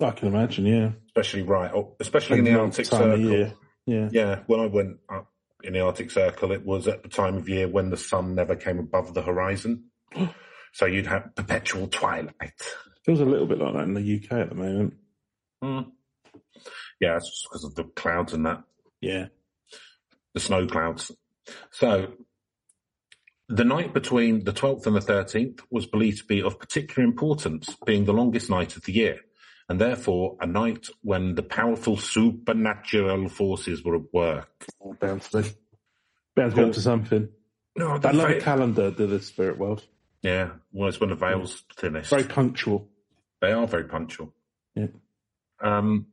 I 0.00 0.10
can 0.10 0.28
imagine. 0.28 0.66
Yeah, 0.66 0.90
especially 1.06 1.42
right, 1.42 1.72
especially 2.00 2.38
in 2.38 2.44
the 2.44 2.58
Arctic 2.58 2.86
Circle. 2.86 3.52
Yeah. 3.86 4.08
Yeah, 4.10 4.40
when 4.46 4.60
I 4.60 4.66
went 4.66 4.98
up 5.08 5.30
in 5.62 5.74
the 5.74 5.80
Arctic 5.80 6.10
Circle, 6.10 6.52
it 6.52 6.64
was 6.64 6.88
at 6.88 7.02
the 7.02 7.08
time 7.08 7.36
of 7.36 7.48
year 7.48 7.68
when 7.68 7.90
the 7.90 7.96
sun 7.96 8.34
never 8.34 8.56
came 8.56 8.78
above 8.78 9.14
the 9.14 9.22
horizon. 9.22 9.84
so 10.72 10.86
you'd 10.86 11.06
have 11.06 11.34
perpetual 11.34 11.86
twilight. 11.88 12.32
Feels 13.04 13.20
a 13.20 13.24
little 13.24 13.46
bit 13.46 13.58
like 13.58 13.74
that 13.74 13.84
in 13.84 13.94
the 13.94 14.22
UK 14.24 14.32
at 14.32 14.48
the 14.48 14.54
moment. 14.54 14.94
Mm. 15.62 15.92
Yeah, 17.00 17.16
it's 17.16 17.28
just 17.28 17.46
because 17.50 17.64
of 17.64 17.74
the 17.74 17.84
clouds 17.84 18.32
and 18.32 18.46
that, 18.46 18.64
Yeah. 19.00 19.26
the 20.32 20.40
snow 20.40 20.66
clouds. 20.66 21.12
So 21.70 22.14
the 23.48 23.64
night 23.64 23.92
between 23.92 24.44
the 24.44 24.52
12th 24.52 24.86
and 24.86 24.96
the 24.96 25.00
13th 25.00 25.60
was 25.70 25.86
believed 25.86 26.18
to 26.18 26.24
be 26.24 26.42
of 26.42 26.58
particular 26.58 27.06
importance, 27.06 27.76
being 27.84 28.06
the 28.06 28.14
longest 28.14 28.48
night 28.48 28.76
of 28.76 28.84
the 28.84 28.92
year, 28.92 29.20
and 29.68 29.80
therefore 29.80 30.36
a 30.40 30.46
night 30.46 30.88
when 31.02 31.34
the 31.34 31.42
powerful 31.42 31.96
supernatural 31.96 33.28
forces 33.28 33.82
were 33.84 33.96
at 33.96 34.12
work. 34.12 34.48
Bound 35.00 35.22
to 35.22 35.42
be. 35.42 35.48
Bound 36.36 36.54
to 36.54 36.66
be 36.66 36.72
to 36.72 36.80
something. 36.80 37.28
No, 37.76 37.98
I 38.02 38.10
love 38.10 38.30
a 38.30 38.40
calendar, 38.40 38.90
do 38.90 39.06
the 39.06 39.20
spirit 39.20 39.58
world. 39.58 39.84
Yeah, 40.22 40.50
well, 40.72 40.88
it's 40.88 41.00
when 41.00 41.10
the 41.10 41.16
veil's 41.16 41.64
thinnest. 41.76 42.10
Very 42.10 42.24
punctual. 42.24 42.88
They 43.40 43.52
are 43.52 43.66
very 43.66 43.84
punctual. 43.84 44.32
Yeah. 44.74 44.86
Um, 45.60 46.06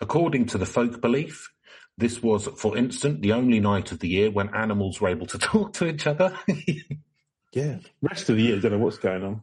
according 0.00 0.46
to 0.46 0.58
the 0.58 0.66
folk 0.66 1.00
belief, 1.00 1.52
this 1.98 2.22
was, 2.22 2.46
for 2.56 2.76
instance, 2.76 3.18
the 3.20 3.32
only 3.32 3.60
night 3.60 3.92
of 3.92 3.98
the 3.98 4.08
year 4.08 4.30
when 4.30 4.54
animals 4.54 5.00
were 5.00 5.08
able 5.08 5.26
to 5.26 5.38
talk 5.38 5.74
to 5.74 5.86
each 5.86 6.06
other. 6.06 6.38
Yeah. 7.52 7.78
Rest 8.02 8.28
of 8.28 8.36
the 8.36 8.42
year, 8.42 8.60
don't 8.60 8.72
know 8.72 8.78
what's 8.78 8.98
going 8.98 9.24
on. 9.24 9.42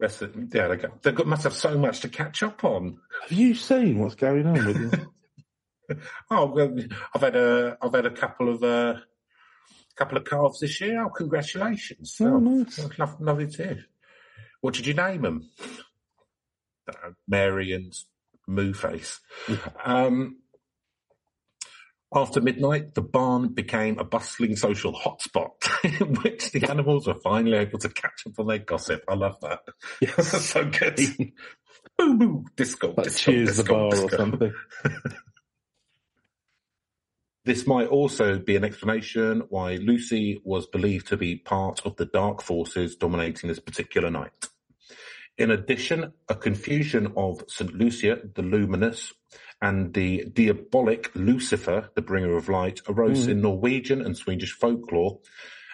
Of- 0.00 0.36
yeah, 0.52 0.68
they, 0.68 0.76
got, 0.76 1.02
they 1.02 1.12
got, 1.12 1.26
must 1.26 1.44
have 1.44 1.54
so 1.54 1.78
much 1.78 2.00
to 2.00 2.08
catch 2.08 2.42
up 2.42 2.64
on. 2.64 2.98
Have 3.22 3.32
you 3.32 3.54
seen 3.54 3.98
what's 3.98 4.16
going 4.16 4.46
on 4.46 4.66
with 4.66 4.76
you? 4.76 4.90
Oh, 6.30 6.46
well, 6.46 6.74
I've 7.14 7.20
had 7.20 7.36
a, 7.36 7.76
I've 7.82 7.92
had 7.92 8.06
a 8.06 8.10
couple 8.10 8.48
of, 8.48 8.62
uh, 8.62 8.94
couple 9.96 10.16
of 10.16 10.24
calves 10.24 10.60
this 10.60 10.80
year. 10.80 11.04
Oh, 11.04 11.10
congratulations! 11.10 12.16
Oh, 12.22 12.38
nice. 12.38 12.80
Love, 12.98 13.20
lovely 13.20 13.48
to 13.48 13.62
hear. 13.62 13.84
What 14.62 14.72
did 14.72 14.86
you 14.86 14.94
name 14.94 15.20
them? 15.20 15.50
Uh, 16.88 17.10
Mary 17.28 17.72
and 17.72 17.92
Moo 18.46 18.72
Face. 18.72 19.20
Um, 19.84 20.38
after 22.14 22.40
midnight, 22.40 22.94
the 22.94 23.02
barn 23.02 23.48
became 23.48 23.98
a 23.98 24.04
bustling 24.04 24.56
social 24.56 24.92
hotspot 24.92 25.50
in 25.84 26.14
which 26.22 26.52
the 26.52 26.68
animals 26.70 27.06
were 27.06 27.14
finally 27.14 27.56
able 27.56 27.78
to 27.80 27.88
catch 27.88 28.26
up 28.26 28.38
on 28.38 28.46
their 28.46 28.58
gossip. 28.58 29.02
I 29.08 29.14
love 29.14 29.40
that. 29.40 29.60
Yes. 30.00 30.32
That's 30.32 30.44
so 30.50 30.64
good. 30.64 30.96
boo 31.98 32.16
boo, 32.16 32.44
disco, 32.56 32.94
like 32.96 33.06
disco, 33.06 33.32
cheers 33.32 33.56
the 33.56 33.62
disco, 33.62 33.90
bar 33.90 34.00
or 34.04 34.10
something. 34.10 34.52
This 37.44 37.66
might 37.66 37.88
also 37.88 38.38
be 38.38 38.56
an 38.56 38.64
explanation 38.64 39.42
why 39.50 39.74
Lucy 39.74 40.40
was 40.44 40.66
believed 40.66 41.08
to 41.08 41.18
be 41.18 41.36
part 41.36 41.84
of 41.84 41.94
the 41.96 42.06
dark 42.06 42.40
forces 42.40 42.96
dominating 42.96 43.48
this 43.48 43.60
particular 43.60 44.10
night. 44.10 44.48
In 45.36 45.50
addition, 45.50 46.14
a 46.28 46.34
confusion 46.34 47.12
of 47.18 47.44
St. 47.48 47.74
Lucia, 47.74 48.20
the 48.34 48.40
luminous, 48.40 49.12
and 49.64 49.94
the 49.94 50.24
diabolic 50.26 51.10
Lucifer, 51.14 51.90
the 51.94 52.02
bringer 52.02 52.36
of 52.36 52.48
light, 52.48 52.80
arose 52.88 53.26
Mm. 53.26 53.30
in 53.30 53.40
Norwegian 53.40 54.00
and 54.02 54.14
Swedish 54.16 54.52
folklore 54.52 55.20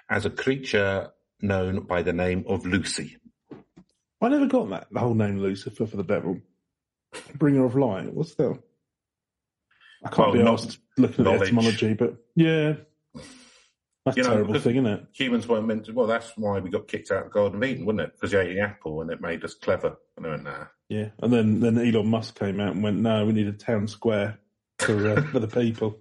as 0.09 0.25
a 0.25 0.31
creature 0.31 1.11
known 1.43 1.81
by 1.93 2.03
the 2.03 2.13
name 2.13 2.45
of 2.47 2.63
Lussi. 2.65 3.17
I 4.21 4.29
never 4.29 4.47
got 4.47 4.69
that. 4.71 4.87
The 4.93 5.01
whole 5.01 5.15
name 5.15 5.39
Lucifer 5.39 5.87
for 5.87 5.97
the 5.97 6.05
devil. 6.05 6.41
Bringer 7.37 7.65
of 7.65 7.75
light. 7.75 8.13
What's 8.13 8.35
that? 8.37 8.59
I 10.05 10.09
can't 10.11 10.33
Well, 10.35 10.45
be 10.45 10.49
asked 10.49 10.79
looking 10.97 11.27
at 11.27 11.39
the 11.39 11.45
etymology, 11.47 11.95
but 11.95 12.17
yeah. 12.37 12.75
That's 14.05 14.17
You 14.17 14.25
a 14.25 14.27
know, 14.27 14.33
terrible 14.35 14.61
thing, 14.61 14.77
isn't 14.77 14.87
it? 14.87 15.07
Humans 15.13 15.47
weren't 15.47 15.67
meant 15.67 15.85
to, 15.87 15.93
well, 15.93 16.07
that's 16.07 16.33
why 16.37 16.59
we 16.59 16.71
got 16.71 16.89
kicked 16.89 17.11
out 17.11 17.27
of 17.27 17.33
Garden 17.33 17.63
of 17.63 17.69
Eden, 17.69 17.85
wasn't 17.85 18.01
it? 18.01 18.13
Because 18.15 18.33
you 18.33 18.41
ate 18.41 18.55
the 18.55 18.61
apple 18.61 19.03
and 19.03 19.11
it 19.11 19.21
made 19.21 19.45
us 19.45 19.55
clever. 19.55 19.97
And 20.17 20.25
they 20.25 20.31
went, 20.31 20.45
nah. 20.45 20.67
Yeah. 20.89 21.09
And 21.23 21.33
then, 21.33 21.61
then 21.61 21.79
Elon 21.79 22.09
Musk 22.09 22.39
came 22.39 22.61
out 22.61 22.75
and 22.75 22.83
went, 22.83 22.97
no, 22.99 23.27
we 23.27 23.33
need 23.33 23.49
a 23.49 23.53
town 23.53 23.89
square 23.89 24.39
for, 24.79 25.11
uh, 25.11 25.23
for 25.23 25.39
the 25.39 25.49
people. 25.49 25.99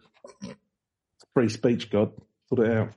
Free 1.34 1.50
speech, 1.50 1.90
God. 1.90 2.14
Sort 2.48 2.68
it 2.68 2.78
out. 2.78 2.94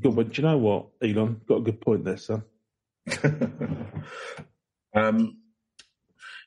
God 0.00 0.16
went, 0.16 0.32
do 0.32 0.42
you 0.42 0.48
know 0.48 0.58
what, 0.58 0.88
Elon? 1.02 1.40
Got 1.48 1.58
a 1.58 1.62
good 1.62 1.80
point 1.80 2.04
there, 2.04 2.18
son. 2.18 2.42
um, 4.94 5.38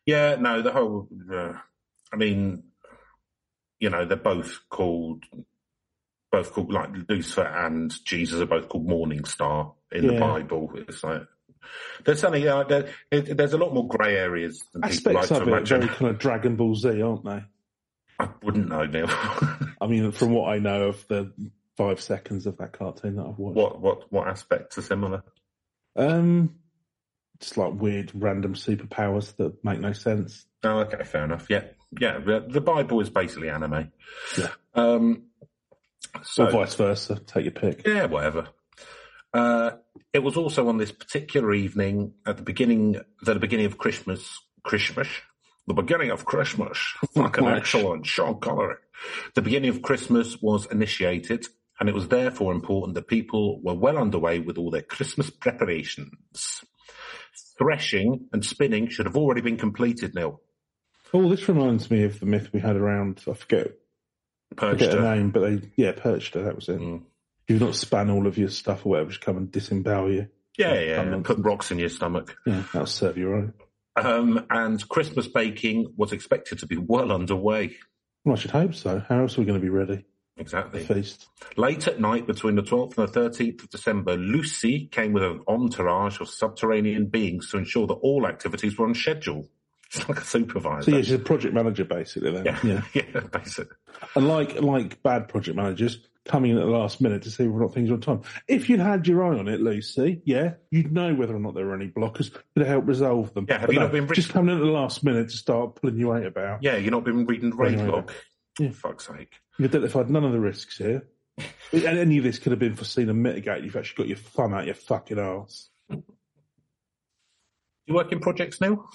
yeah, 0.05 0.35
no, 0.35 0.61
the 0.61 0.71
whole. 0.71 1.07
Uh, 1.33 1.53
I 2.11 2.15
mean, 2.15 2.63
you 3.79 3.89
know, 3.89 4.05
they're 4.05 4.17
both 4.17 4.59
called, 4.69 5.23
both 6.31 6.53
called 6.53 6.71
like 6.71 6.89
Lucifer 7.07 7.43
and 7.43 7.93
Jesus 8.05 8.39
are 8.39 8.45
both 8.45 8.69
called 8.69 8.87
Morning 8.87 9.25
Star 9.25 9.73
in 9.91 10.07
the 10.07 10.19
Bible. 10.19 10.71
It's 10.75 11.03
like 11.03 11.23
there's 12.05 12.19
something. 12.19 12.47
Uh, 12.47 12.63
there, 12.63 12.89
it, 13.11 13.37
there's 13.37 13.53
a 13.53 13.57
lot 13.57 13.73
more 13.73 13.87
grey 13.87 14.15
areas 14.17 14.63
than 14.73 14.81
people 14.83 15.13
like 15.13 15.23
Aspects 15.23 15.27
to 15.29 15.35
of 15.41 15.47
it 15.47 15.51
imagine. 15.51 15.81
very 15.81 15.93
kind 15.93 16.11
of 16.11 16.19
Dragon 16.19 16.55
Ball 16.55 16.75
Z, 16.75 17.01
aren't 17.01 17.25
they? 17.25 17.43
I 18.19 18.29
wouldn't 18.43 18.67
know, 18.67 18.85
Neil. 18.85 19.07
I 19.09 19.87
mean, 19.87 20.11
from 20.11 20.31
what 20.31 20.49
I 20.49 20.59
know 20.59 20.89
of 20.89 21.07
the 21.07 21.31
five 21.77 22.01
seconds 22.01 22.45
of 22.45 22.57
that 22.57 22.73
cartoon 22.73 23.15
that 23.15 23.25
I've 23.25 23.37
watched. 23.37 23.55
what 23.55 23.81
what 23.81 24.11
what 24.11 24.27
aspects 24.27 24.77
are 24.77 24.81
similar? 24.81 25.23
Um, 25.95 26.55
just 27.39 27.57
like 27.57 27.73
weird 27.73 28.11
random 28.13 28.53
superpowers 28.53 29.35
that 29.37 29.63
make 29.63 29.79
no 29.79 29.93
sense. 29.93 30.45
Oh, 30.63 30.79
okay, 30.79 31.03
fair 31.03 31.23
enough. 31.23 31.47
Yeah, 31.49 31.63
yeah. 31.99 32.19
The, 32.19 32.45
the 32.47 32.61
Bible 32.61 32.99
is 32.99 33.09
basically 33.09 33.49
anime. 33.49 33.91
Yeah. 34.37 34.49
Um. 34.75 35.28
So 36.23 36.45
or 36.47 36.51
vice 36.51 36.75
versa. 36.75 37.19
Take 37.25 37.45
your 37.45 37.51
pick. 37.51 37.85
Yeah, 37.85 38.05
whatever. 38.05 38.47
Uh, 39.33 39.71
it 40.13 40.19
was 40.19 40.37
also 40.37 40.67
on 40.69 40.77
this 40.77 40.91
particular 40.91 41.53
evening 41.53 42.13
at 42.25 42.37
the 42.37 42.43
beginning, 42.43 42.99
the 43.21 43.35
beginning 43.35 43.67
of 43.67 43.77
Christmas, 43.77 44.39
Christmas, 44.63 45.07
the 45.67 45.73
beginning 45.75 46.09
of 46.09 46.25
Christmas, 46.25 46.77
fucking 47.13 47.45
Right. 47.45 47.57
excellent, 47.57 48.05
Sean 48.07 48.39
Connery. 48.39 48.75
The 49.35 49.41
beginning 49.43 49.69
of 49.69 49.81
Christmas 49.83 50.41
was 50.41 50.65
initiated, 50.71 51.45
and 51.79 51.87
it 51.87 51.95
was 51.95 52.07
therefore 52.07 52.53
important 52.53 52.95
that 52.95 53.07
people 53.07 53.61
were 53.61 53.75
well 53.75 53.97
underway 53.99 54.39
with 54.39 54.57
all 54.57 54.71
their 54.71 54.81
Christmas 54.81 55.29
preparations. 55.41 56.63
Threshing 57.57 58.27
and 58.33 58.43
spinning 58.43 58.87
should 58.89 59.05
have 59.05 59.17
already 59.17 59.41
been 59.41 59.57
completed, 59.57 60.15
Neil. 60.15 60.41
Oh, 61.13 61.27
this 61.29 61.47
reminds 61.47 61.91
me 61.91 62.03
of 62.03 62.19
the 62.19 62.25
myth 62.25 62.49
we 62.53 62.59
had 62.61 62.75
around. 62.75 63.21
I 63.29 63.33
forget, 63.33 63.71
forget 64.57 64.91
the 64.91 64.97
Perchta. 64.97 65.15
name, 65.15 65.31
but 65.31 65.39
they 65.41 65.71
yeah, 65.75 65.91
Perchta. 65.91 66.43
That 66.43 66.55
was 66.55 66.69
it. 66.69 66.79
Mm. 66.79 67.03
You've 67.47 67.61
not 67.61 67.75
span 67.75 68.09
all 68.09 68.27
of 68.27 68.37
your 68.37 68.49
stuff 68.49 68.85
or 68.85 68.89
whatever, 68.89 69.09
just 69.09 69.21
come 69.21 69.37
and 69.37 69.51
disembowel 69.51 70.11
you. 70.11 70.27
Yeah, 70.57 70.73
Yeah, 70.73 70.81
yeah, 70.81 71.11
some 71.11 71.23
Put 71.23 71.39
rocks 71.39 71.71
in 71.71 71.79
your 71.79 71.89
stomach. 71.89 72.37
Yeah, 72.45 72.63
that'll 72.73 72.85
serve 72.85 73.17
you 73.17 73.29
right. 73.29 73.49
Um, 73.95 74.45
and 74.49 74.87
Christmas 74.87 75.27
baking 75.27 75.93
was 75.97 76.13
expected 76.13 76.59
to 76.59 76.67
be 76.67 76.77
well 76.77 77.11
underway. 77.11 77.75
Well, 78.23 78.35
I 78.35 78.39
should 78.39 78.51
hope 78.51 78.75
so. 78.75 79.03
How 79.09 79.21
else 79.21 79.37
are 79.37 79.41
we 79.41 79.45
going 79.45 79.59
to 79.59 79.63
be 79.63 79.69
ready? 79.69 80.05
Exactly. 80.37 80.83
feast. 80.85 81.27
Late 81.57 81.87
at 81.87 81.99
night, 81.99 82.25
between 82.25 82.55
the 82.55 82.61
12th 82.61 82.97
and 82.97 83.07
the 83.09 83.19
13th 83.19 83.63
of 83.63 83.69
December, 83.69 84.15
Lucy 84.15 84.87
came 84.87 85.11
with 85.11 85.23
an 85.23 85.41
entourage 85.47 86.21
of 86.21 86.29
subterranean 86.29 87.07
beings 87.07 87.49
to 87.51 87.57
ensure 87.57 87.87
that 87.87 87.95
all 87.95 88.25
activities 88.25 88.77
were 88.77 88.85
on 88.85 88.95
schedule. 88.95 89.49
She's 89.89 90.07
like 90.07 90.19
a 90.19 90.25
supervisor. 90.25 90.91
So 90.91 90.97
yeah, 90.97 91.03
she's 91.03 91.13
a 91.13 91.19
project 91.19 91.53
manager 91.53 91.83
basically. 91.83 92.31
Then 92.31 92.45
yeah, 92.45 92.59
yeah. 92.63 92.81
yeah, 92.93 93.19
basically. 93.21 93.75
And 94.15 94.27
like 94.27 94.61
like 94.61 95.01
bad 95.03 95.27
project 95.27 95.57
managers 95.57 95.99
coming 96.25 96.51
in 96.51 96.57
at 96.57 96.65
the 96.65 96.69
last 96.71 97.01
minute 97.01 97.23
to 97.23 97.31
see 97.31 97.47
whether 97.47 97.63
or 97.63 97.67
not 97.67 97.73
things 97.73 97.89
are 97.89 97.95
on 97.95 98.01
time. 98.01 98.21
If 98.47 98.69
you'd 98.69 98.79
had 98.79 99.07
your 99.07 99.23
eye 99.23 99.37
on 99.39 99.47
it, 99.47 99.59
Lucy, 99.59 100.21
yeah, 100.25 100.53
you'd 100.69 100.91
know 100.91 101.15
whether 101.15 101.35
or 101.35 101.39
not 101.39 101.55
there 101.55 101.65
were 101.65 101.73
any 101.73 101.87
blockers. 101.87 102.31
to 102.55 102.65
help 102.65 102.87
resolve 102.87 103.33
them. 103.33 103.47
Yeah, 103.49 103.59
have 103.59 103.67
But 103.67 103.73
you 103.73 103.79
no, 103.79 103.85
not 103.87 103.93
been 103.93 104.07
just 104.13 104.29
coming 104.29 104.55
in 104.55 104.61
at 104.61 104.65
the 104.65 104.71
last 104.71 105.03
minute 105.03 105.29
to 105.29 105.37
start 105.37 105.81
pulling 105.81 105.97
your 105.97 106.13
weight 106.13 106.27
about? 106.27 106.61
Yeah, 106.61 106.77
you've 106.77 106.91
not 106.91 107.03
been 107.03 107.25
reading 107.25 107.49
the 107.49 107.55
raid 107.55 107.79
log. 107.79 108.11
Yeah. 108.59 108.69
Fuck's 108.71 109.07
sake. 109.07 109.33
You've 109.57 109.71
identified 109.71 110.09
none 110.09 110.23
of 110.23 110.31
the 110.31 110.39
risks 110.39 110.77
here. 110.77 111.07
and 111.71 111.83
any 111.83 112.19
of 112.19 112.23
this 112.23 112.37
could 112.37 112.51
have 112.51 112.59
been 112.59 112.75
foreseen 112.75 113.09
and 113.09 113.23
mitigated. 113.23 113.65
You've 113.65 113.75
actually 113.75 114.03
got 114.03 114.07
your 114.09 114.17
thumb 114.17 114.53
out 114.53 114.65
your 114.65 114.75
fucking 114.75 115.17
arse. 115.17 115.69
You 115.89 117.95
work 117.95 118.11
in 118.11 118.19
projects 118.19 118.61
now? 118.61 118.85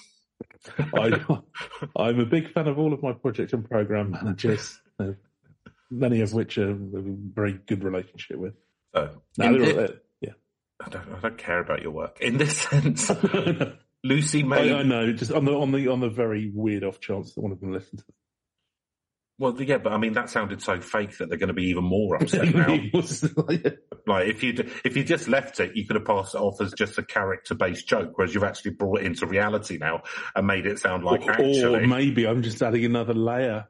I, 0.94 1.20
I'm 1.96 2.20
a 2.20 2.24
big 2.26 2.52
fan 2.52 2.68
of 2.68 2.78
all 2.78 2.92
of 2.92 3.02
my 3.02 3.12
project 3.12 3.52
and 3.52 3.68
program 3.68 4.10
managers, 4.10 4.80
uh, 4.98 5.12
many 5.90 6.20
of 6.20 6.32
which 6.32 6.58
are 6.58 6.70
a 6.70 6.74
very 6.74 7.54
good 7.66 7.84
relationship 7.84 8.38
with. 8.38 8.54
So, 8.94 9.22
No, 9.38 9.64
thi- 9.64 9.94
yeah. 10.20 10.30
I, 10.84 10.88
don't, 10.88 11.08
I 11.14 11.20
don't 11.20 11.38
care 11.38 11.60
about 11.60 11.82
your 11.82 11.90
work. 11.92 12.18
In 12.20 12.38
this 12.38 12.58
sense, 12.62 13.10
Lucy 14.02 14.40
I, 14.42 14.46
made 14.46 14.72
I 14.72 14.82
know, 14.82 15.12
just 15.12 15.32
on 15.32 15.44
the 15.44 15.52
on 15.52 15.72
the 15.72 15.88
on 15.88 16.00
the 16.00 16.08
very 16.08 16.50
weird 16.54 16.84
off 16.84 17.00
chance 17.00 17.34
that 17.34 17.40
one 17.40 17.52
of 17.52 17.60
them 17.60 17.72
listen 17.72 17.98
to 17.98 18.04
Well, 19.38 19.60
yeah, 19.60 19.78
but 19.78 19.92
I 19.92 19.96
mean 19.98 20.12
that 20.12 20.30
sounded 20.30 20.62
so 20.62 20.80
fake 20.80 21.18
that 21.18 21.28
they're 21.28 21.38
going 21.38 21.48
to 21.48 21.54
be 21.54 21.64
even 21.70 21.82
more 21.84 22.14
upset 22.22 22.54
now. 22.54 22.78
Like- 24.06 24.28
if 24.28 24.42
you 24.44 24.54
if 24.84 24.96
you 24.96 25.02
just 25.02 25.26
left 25.28 25.58
it, 25.60 25.74
you 25.76 25.86
could 25.86 25.96
have 25.96 26.04
passed 26.04 26.34
it 26.34 26.38
off 26.38 26.60
as 26.60 26.72
just 26.72 26.98
a 26.98 27.02
character 27.02 27.54
based 27.54 27.88
joke, 27.88 28.12
whereas 28.14 28.32
you've 28.34 28.44
actually 28.44 28.72
brought 28.72 29.00
it 29.00 29.06
into 29.06 29.26
reality 29.26 29.76
now 29.78 30.02
and 30.36 30.46
made 30.46 30.66
it 30.66 30.78
sound 30.78 31.02
like 31.04 31.22
or 31.22 31.32
actually, 31.32 31.86
maybe 31.86 32.26
I'm 32.26 32.42
just 32.42 32.62
adding 32.62 32.84
another 32.84 33.14
layer. 33.14 33.66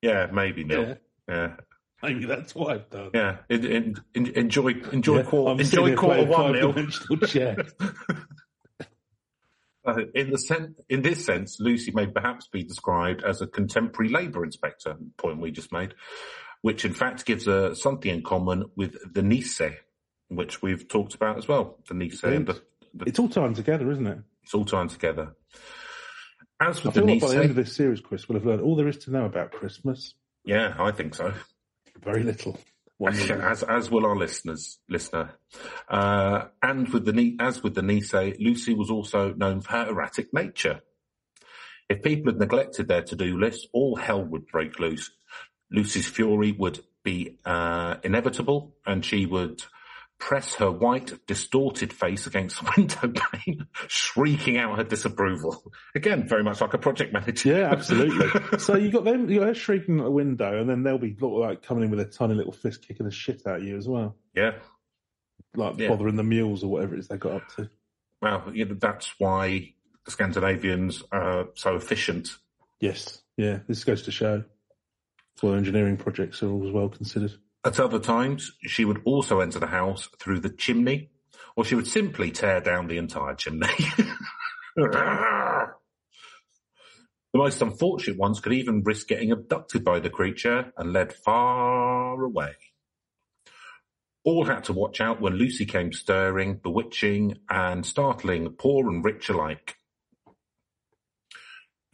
yeah, 0.00 0.28
maybe 0.32 0.64
Neil, 0.64 0.82
Yeah, 0.88 0.94
yeah, 1.28 1.56
maybe 2.02 2.24
that's 2.24 2.54
what 2.54 2.70
I've 2.72 2.88
done. 2.88 3.10
yeah. 3.12 3.36
In, 3.50 3.64
in, 3.66 3.94
in, 4.14 4.26
enjoy 4.28 4.74
enjoy 4.92 5.16
Yeah, 5.18 5.22
quarter 5.24 5.60
enjoy 5.62 5.96
quarter 5.96 6.24
one, 6.24 6.52
Neil. 6.52 6.72
Uh, 9.86 10.06
in 10.14 10.30
the 10.30 10.38
sen- 10.38 10.74
in 10.88 11.02
this 11.02 11.24
sense, 11.24 11.60
Lucy 11.60 11.92
may 11.92 12.06
perhaps 12.06 12.48
be 12.48 12.62
described 12.64 13.22
as 13.22 13.42
a 13.42 13.46
contemporary 13.46 14.10
labour 14.10 14.44
inspector. 14.44 14.96
Point 15.18 15.40
we 15.40 15.50
just 15.50 15.72
made, 15.72 15.94
which 16.62 16.84
in 16.84 16.94
fact 16.94 17.26
gives 17.26 17.46
her 17.46 17.74
something 17.74 18.10
in 18.10 18.22
common 18.22 18.64
with 18.76 18.96
the 19.12 19.22
Nice, 19.22 19.60
which 20.28 20.62
we've 20.62 20.88
talked 20.88 21.14
about 21.14 21.36
as 21.36 21.46
well. 21.46 21.78
The 21.86 21.94
Nisse 21.94 22.24
and 22.24 22.46
the, 22.46 22.62
the 22.94 23.04
It's 23.06 23.18
all 23.18 23.28
tied 23.28 23.54
together, 23.56 23.90
isn't 23.90 24.06
it? 24.06 24.18
it's 24.42 24.54
all 24.54 24.64
tied 24.64 24.88
together. 24.90 25.34
As 26.60 26.80
I 26.80 26.84
with 26.84 26.94
the 26.94 27.00
feel 27.00 27.06
like 27.06 27.20
by 27.20 27.28
the 27.28 27.40
end 27.40 27.50
of 27.50 27.56
this 27.56 27.74
series, 27.74 28.00
Chris, 28.00 28.28
we'll 28.28 28.38
have 28.38 28.46
learned 28.46 28.62
all 28.62 28.76
there 28.76 28.88
is 28.88 28.98
to 28.98 29.10
know 29.10 29.24
about 29.26 29.52
Christmas. 29.52 30.14
yeah, 30.44 30.74
I 30.78 30.92
think 30.92 31.14
so. 31.14 31.34
Very 32.02 32.22
little. 32.22 32.58
As 33.00 33.62
as 33.62 33.90
will 33.90 34.06
our 34.06 34.16
listeners, 34.16 34.78
listener. 34.88 35.34
Uh, 35.88 36.46
and 36.62 36.88
with 36.88 37.04
the 37.04 37.36
as 37.40 37.62
with 37.62 37.74
the 37.74 37.82
Nisse, 37.82 38.38
Lucy 38.38 38.72
was 38.72 38.90
also 38.90 39.34
known 39.34 39.60
for 39.60 39.72
her 39.72 39.88
erratic 39.90 40.32
nature. 40.32 40.80
If 41.88 42.02
people 42.02 42.32
had 42.32 42.40
neglected 42.40 42.88
their 42.88 43.02
to-do 43.02 43.38
list, 43.38 43.68
all 43.72 43.96
hell 43.96 44.24
would 44.24 44.46
break 44.46 44.78
loose. 44.78 45.10
Lucy's 45.70 46.06
fury 46.06 46.52
would 46.52 46.80
be 47.02 47.38
uh, 47.44 47.96
inevitable, 48.02 48.76
and 48.86 49.04
she 49.04 49.26
would 49.26 49.62
press 50.24 50.54
her 50.54 50.70
white, 50.70 51.12
distorted 51.26 51.92
face 51.92 52.26
against 52.26 52.58
the 52.58 52.72
window 52.78 53.12
pane, 53.30 53.66
shrieking 53.88 54.56
out 54.56 54.78
her 54.78 54.84
disapproval. 54.84 55.70
Again, 55.94 56.26
very 56.26 56.42
much 56.42 56.62
like 56.62 56.72
a 56.72 56.78
project 56.78 57.12
manager. 57.12 57.50
Yeah, 57.50 57.70
absolutely. 57.70 58.58
so 58.58 58.74
you 58.74 58.90
got 58.90 59.04
them, 59.04 59.28
you 59.28 59.40
got 59.40 59.48
her 59.48 59.54
shrieking 59.54 59.98
at 59.98 60.04
the 60.04 60.10
window, 60.10 60.58
and 60.58 60.68
then 60.68 60.82
they'll 60.82 60.96
be 60.96 61.14
like 61.20 61.62
coming 61.62 61.84
in 61.84 61.90
with 61.90 62.00
a 62.00 62.06
tiny 62.06 62.32
little 62.34 62.52
fist 62.52 62.88
kicking 62.88 63.04
the 63.04 63.12
shit 63.12 63.46
out 63.46 63.58
of 63.58 63.64
you 63.64 63.76
as 63.76 63.86
well, 63.86 64.16
yeah. 64.34 64.52
like 65.54 65.78
Yeah. 65.78 65.88
bothering 65.88 66.16
the 66.16 66.22
mules 66.24 66.64
or 66.64 66.68
whatever 66.70 66.94
it 66.94 67.00
is 67.00 67.08
they 67.08 67.18
got 67.18 67.32
up 67.32 67.48
to. 67.56 67.68
Well, 68.22 68.50
you 68.54 68.64
know, 68.64 68.76
that's 68.80 69.12
why 69.18 69.74
the 70.06 70.10
Scandinavians 70.10 71.02
are 71.12 71.48
so 71.54 71.76
efficient 71.76 72.30
Yes, 72.80 73.22
yeah, 73.36 73.60
this 73.66 73.84
goes 73.84 74.02
to 74.02 74.10
show. 74.10 74.44
Well, 75.42 75.54
engineering 75.54 75.96
projects 75.96 76.42
are 76.42 76.50
always 76.50 76.72
well 76.72 76.88
considered. 76.88 77.32
At 77.64 77.80
other 77.80 77.98
times, 77.98 78.52
she 78.62 78.84
would 78.84 79.00
also 79.06 79.40
enter 79.40 79.58
the 79.58 79.68
house 79.68 80.10
through 80.18 80.40
the 80.40 80.50
chimney, 80.50 81.08
or 81.56 81.64
she 81.64 81.74
would 81.74 81.86
simply 81.86 82.30
tear 82.30 82.60
down 82.60 82.88
the 82.88 82.98
entire 82.98 83.34
chimney. 83.34 83.68
the 84.76 85.68
most 87.32 87.62
unfortunate 87.62 88.18
ones 88.18 88.40
could 88.40 88.52
even 88.52 88.82
risk 88.84 89.08
getting 89.08 89.32
abducted 89.32 89.82
by 89.82 89.98
the 89.98 90.10
creature 90.10 90.72
and 90.76 90.92
led 90.92 91.14
far 91.14 92.22
away. 92.22 92.52
All 94.24 94.44
had 94.44 94.64
to 94.64 94.72
watch 94.74 95.00
out 95.00 95.22
when 95.22 95.34
Lucy 95.34 95.64
came 95.64 95.92
stirring, 95.92 96.60
bewitching, 96.62 97.38
and 97.48 97.84
startling 97.84 98.50
poor 98.58 98.88
and 98.90 99.02
rich 99.02 99.30
alike. 99.30 99.76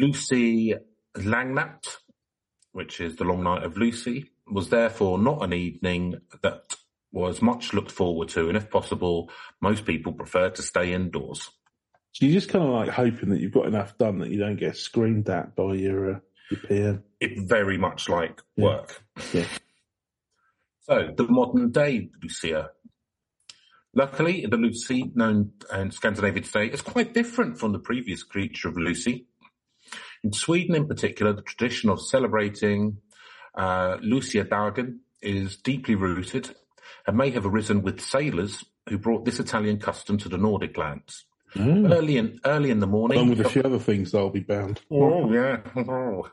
Lussi 0.00 0.74
Langnatt, 1.16 1.96
which 2.72 3.00
is 3.00 3.16
the 3.16 3.24
long 3.24 3.42
night 3.42 3.62
of 3.64 3.76
Lucy, 3.76 4.30
was 4.50 4.68
therefore 4.68 5.18
not 5.18 5.42
an 5.42 5.52
evening 5.52 6.20
that 6.42 6.76
was 7.12 7.42
much 7.42 7.72
looked 7.72 7.90
forward 7.90 8.28
to, 8.30 8.48
and 8.48 8.56
if 8.56 8.70
possible, 8.70 9.30
most 9.60 9.84
people 9.84 10.12
preferred 10.12 10.54
to 10.56 10.62
stay 10.62 10.92
indoors. 10.92 11.50
So 12.12 12.24
you're 12.26 12.34
just 12.34 12.48
kind 12.50 12.64
of 12.64 12.70
like 12.70 12.88
hoping 12.88 13.30
that 13.30 13.40
you've 13.40 13.52
got 13.52 13.66
enough 13.66 13.96
done 13.98 14.18
that 14.18 14.30
you 14.30 14.38
don't 14.38 14.56
get 14.58 14.76
screamed 14.76 15.28
at 15.28 15.54
by 15.54 15.74
your 15.74 16.16
uh, 16.16 16.18
your 16.50 16.60
PM. 16.60 17.04
It 17.20 17.48
very 17.48 17.78
much 17.78 18.08
like 18.08 18.40
Yeah. 18.56 18.64
work. 18.64 19.02
Yeah. 19.32 19.46
So, 20.82 21.12
the 21.16 21.24
modern 21.28 21.70
day 21.70 22.10
Lucia. 22.22 22.70
Luckily, 23.94 24.46
the 24.48 24.56
Lucy 24.56 25.10
known 25.14 25.52
in 25.76 25.90
Scandinavia 25.90 26.42
today 26.42 26.66
is 26.66 26.80
quite 26.80 27.12
different 27.12 27.58
from 27.58 27.72
the 27.72 27.78
previous 27.80 28.22
creature 28.22 28.68
of 28.68 28.76
Lucy. 28.76 29.26
In 30.22 30.32
Sweden, 30.32 30.76
in 30.76 30.86
particular, 30.86 31.32
the 31.32 31.42
tradition 31.42 31.90
of 31.90 32.00
celebrating 32.00 32.98
uh, 33.54 33.98
Lucia 34.00 34.44
Dagen 34.44 35.00
is 35.22 35.56
deeply 35.56 35.94
rooted 35.94 36.54
and 37.06 37.16
may 37.16 37.30
have 37.30 37.46
arisen 37.46 37.82
with 37.82 38.00
sailors 38.00 38.64
who 38.88 38.98
brought 38.98 39.24
this 39.24 39.40
Italian 39.40 39.78
custom 39.78 40.18
to 40.18 40.28
the 40.28 40.38
Nordic 40.38 40.76
lands. 40.76 41.24
Oh. 41.56 41.86
Early 41.86 42.16
in 42.16 42.40
early 42.44 42.70
in 42.70 42.78
the 42.78 42.86
morning, 42.86 43.18
Along 43.18 43.30
with 43.30 43.40
a 43.40 43.48
few 43.48 43.62
other 43.62 43.78
things, 43.78 44.14
I'll 44.14 44.30
be 44.30 44.40
bound. 44.40 44.80
Oh, 44.90 45.32
yeah. 45.32 45.58
Oh. 45.76 46.30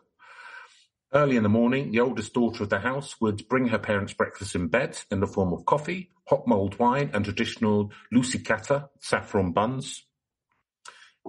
Early 1.13 1.37
in 1.37 1.43
the 1.43 1.49
morning, 1.49 1.91
the 1.91 2.01
oldest 2.01 2.33
daughter 2.33 2.63
of 2.63 2.69
the 2.69 2.79
house 2.79 3.19
would 3.21 3.47
bring 3.47 3.69
her 3.69 3.79
parents 3.79 4.13
breakfast 4.13 4.55
in 4.55 4.67
bed 4.67 4.99
in 5.09 5.19
the 5.19 5.27
form 5.27 5.53
of 5.53 5.65
coffee, 5.65 6.11
hot 6.27 6.45
mulled 6.47 6.77
wine, 6.77 7.09
and 7.13 7.23
traditional 7.23 7.91
lussekatter, 8.13 8.89
saffron 8.99 9.53
buns. 9.53 10.03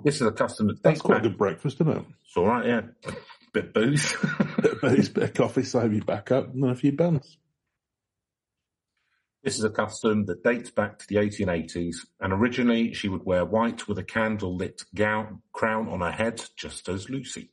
This 0.04 0.16
is 0.16 0.26
a 0.26 0.32
custom 0.32 0.66
that 0.68 0.82
That's 0.82 1.00
quite 1.00 1.18
a 1.18 1.28
good 1.28 1.38
breakfast, 1.38 1.80
isn't 1.80 1.96
it? 1.96 2.04
It's 2.26 2.36
all 2.36 2.46
right, 2.46 2.66
yeah. 2.66 2.80
Bit 3.58 3.74
booze. 3.74 4.14
Bit 4.62 4.72
of 4.72 4.80
booze, 4.80 5.08
bit 5.08 5.24
of 5.24 5.34
coffee, 5.34 5.64
save 5.64 5.92
you 5.92 6.04
back 6.04 6.30
up, 6.30 6.54
and 6.54 6.62
then 6.62 6.70
a 6.70 6.76
few 6.76 6.92
buns. 6.92 7.38
this 9.42 9.58
is 9.58 9.64
a 9.64 9.70
custom 9.70 10.26
that 10.26 10.44
dates 10.44 10.70
back 10.70 10.96
to 11.00 11.06
the 11.08 11.16
1880s, 11.16 11.96
and 12.20 12.32
originally 12.32 12.94
she 12.94 13.08
would 13.08 13.24
wear 13.24 13.44
white 13.44 13.88
with 13.88 13.98
a 13.98 14.04
candle 14.04 14.54
lit 14.54 14.84
gown, 14.94 15.42
crown 15.52 15.88
on 15.88 16.02
her 16.02 16.12
head, 16.12 16.40
just 16.56 16.88
as 16.88 17.10
Lucy. 17.10 17.50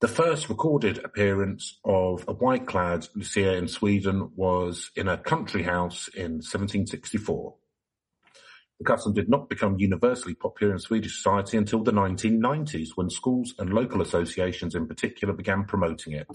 The 0.00 0.08
first 0.08 0.48
recorded 0.48 1.04
appearance 1.04 1.78
of 1.84 2.24
a 2.26 2.32
white-clad 2.32 3.06
Lucia 3.14 3.54
in 3.54 3.68
Sweden 3.68 4.30
was 4.34 4.90
in 4.96 5.08
a 5.08 5.18
country 5.18 5.64
house 5.64 6.08
in 6.08 6.40
1764. 6.40 7.54
The 8.80 8.84
custom 8.84 9.12
did 9.12 9.28
not 9.28 9.50
become 9.50 9.78
universally 9.78 10.34
popular 10.34 10.72
in 10.72 10.78
Swedish 10.78 11.14
society 11.16 11.58
until 11.58 11.82
the 11.84 11.92
1990s, 11.92 12.88
when 12.94 13.10
schools 13.10 13.52
and 13.58 13.74
local 13.74 14.00
associations 14.00 14.74
in 14.74 14.86
particular 14.88 15.34
began 15.34 15.64
promoting 15.64 16.14
it. 16.14 16.26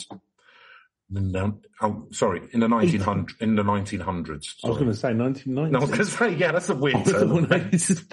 No, 1.09 1.59
oh, 1.81 2.07
sorry, 2.11 2.41
in 2.51 2.59
the 2.59 2.67
1900, 2.67 3.41
in 3.41 3.55
the 3.55 3.63
1900s. 3.63 4.57
I 4.63 4.67
was 4.69 4.77
going 4.77 4.91
to 4.91 4.95
say 4.95 5.13
1990. 5.15 5.71
No, 5.71 5.79
I 5.79 5.81
was 5.81 5.89
going 5.89 5.99
to 5.99 6.05
say, 6.05 6.35
yeah, 6.35 6.51
that's 6.51 6.69
a 6.69 6.75
weird 6.75 7.03
term. 7.07 7.29
no, 7.29 7.57
this 7.57 7.89
is- 7.89 8.05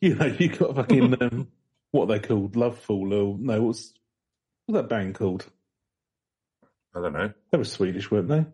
you 0.00 0.14
know, 0.14 0.26
you 0.26 0.48
got 0.48 0.76
fucking 0.76 1.14
um, 1.22 1.48
what 1.90 2.04
are 2.04 2.18
they 2.18 2.26
called, 2.26 2.52
Lovefool 2.54 3.12
or 3.12 3.38
no? 3.40 3.62
What's 3.62 3.92
what's 4.66 4.82
that 4.82 4.88
band 4.88 5.16
called? 5.16 5.46
I 6.94 7.00
don't 7.00 7.12
know. 7.12 7.32
They 7.50 7.58
were 7.58 7.64
Swedish, 7.64 8.08
weren't 8.10 8.28
they? 8.28 8.46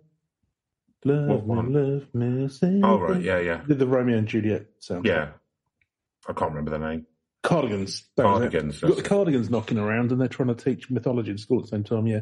Love 1.06 1.28
What 1.28 1.44
one? 1.44 1.72
love. 1.72 2.82
Oh, 2.84 2.98
right, 2.98 3.22
yeah, 3.22 3.38
yeah. 3.38 3.60
Did 3.66 3.78
the 3.78 3.86
Romeo 3.86 4.16
and 4.18 4.26
Juliet 4.26 4.66
sound? 4.80 5.06
Yeah. 5.06 5.30
I 6.28 6.32
can't 6.32 6.50
remember 6.50 6.72
the 6.72 6.78
name. 6.78 7.06
Cardigans. 7.42 8.04
that 8.16 8.24
was 8.26 8.42
it. 8.42 8.50
Cardigans. 8.50 8.82
You've 8.82 8.90
got 8.90 8.96
the 9.02 9.08
Cardigans 9.08 9.50
knocking 9.50 9.78
around, 9.78 10.10
and 10.10 10.20
they're 10.20 10.26
trying 10.26 10.48
to 10.52 10.56
teach 10.56 10.90
mythology 10.90 11.30
in 11.30 11.38
school 11.38 11.58
at 11.60 11.66
the 11.66 11.68
same 11.68 11.84
time. 11.84 12.06
Yeah, 12.08 12.20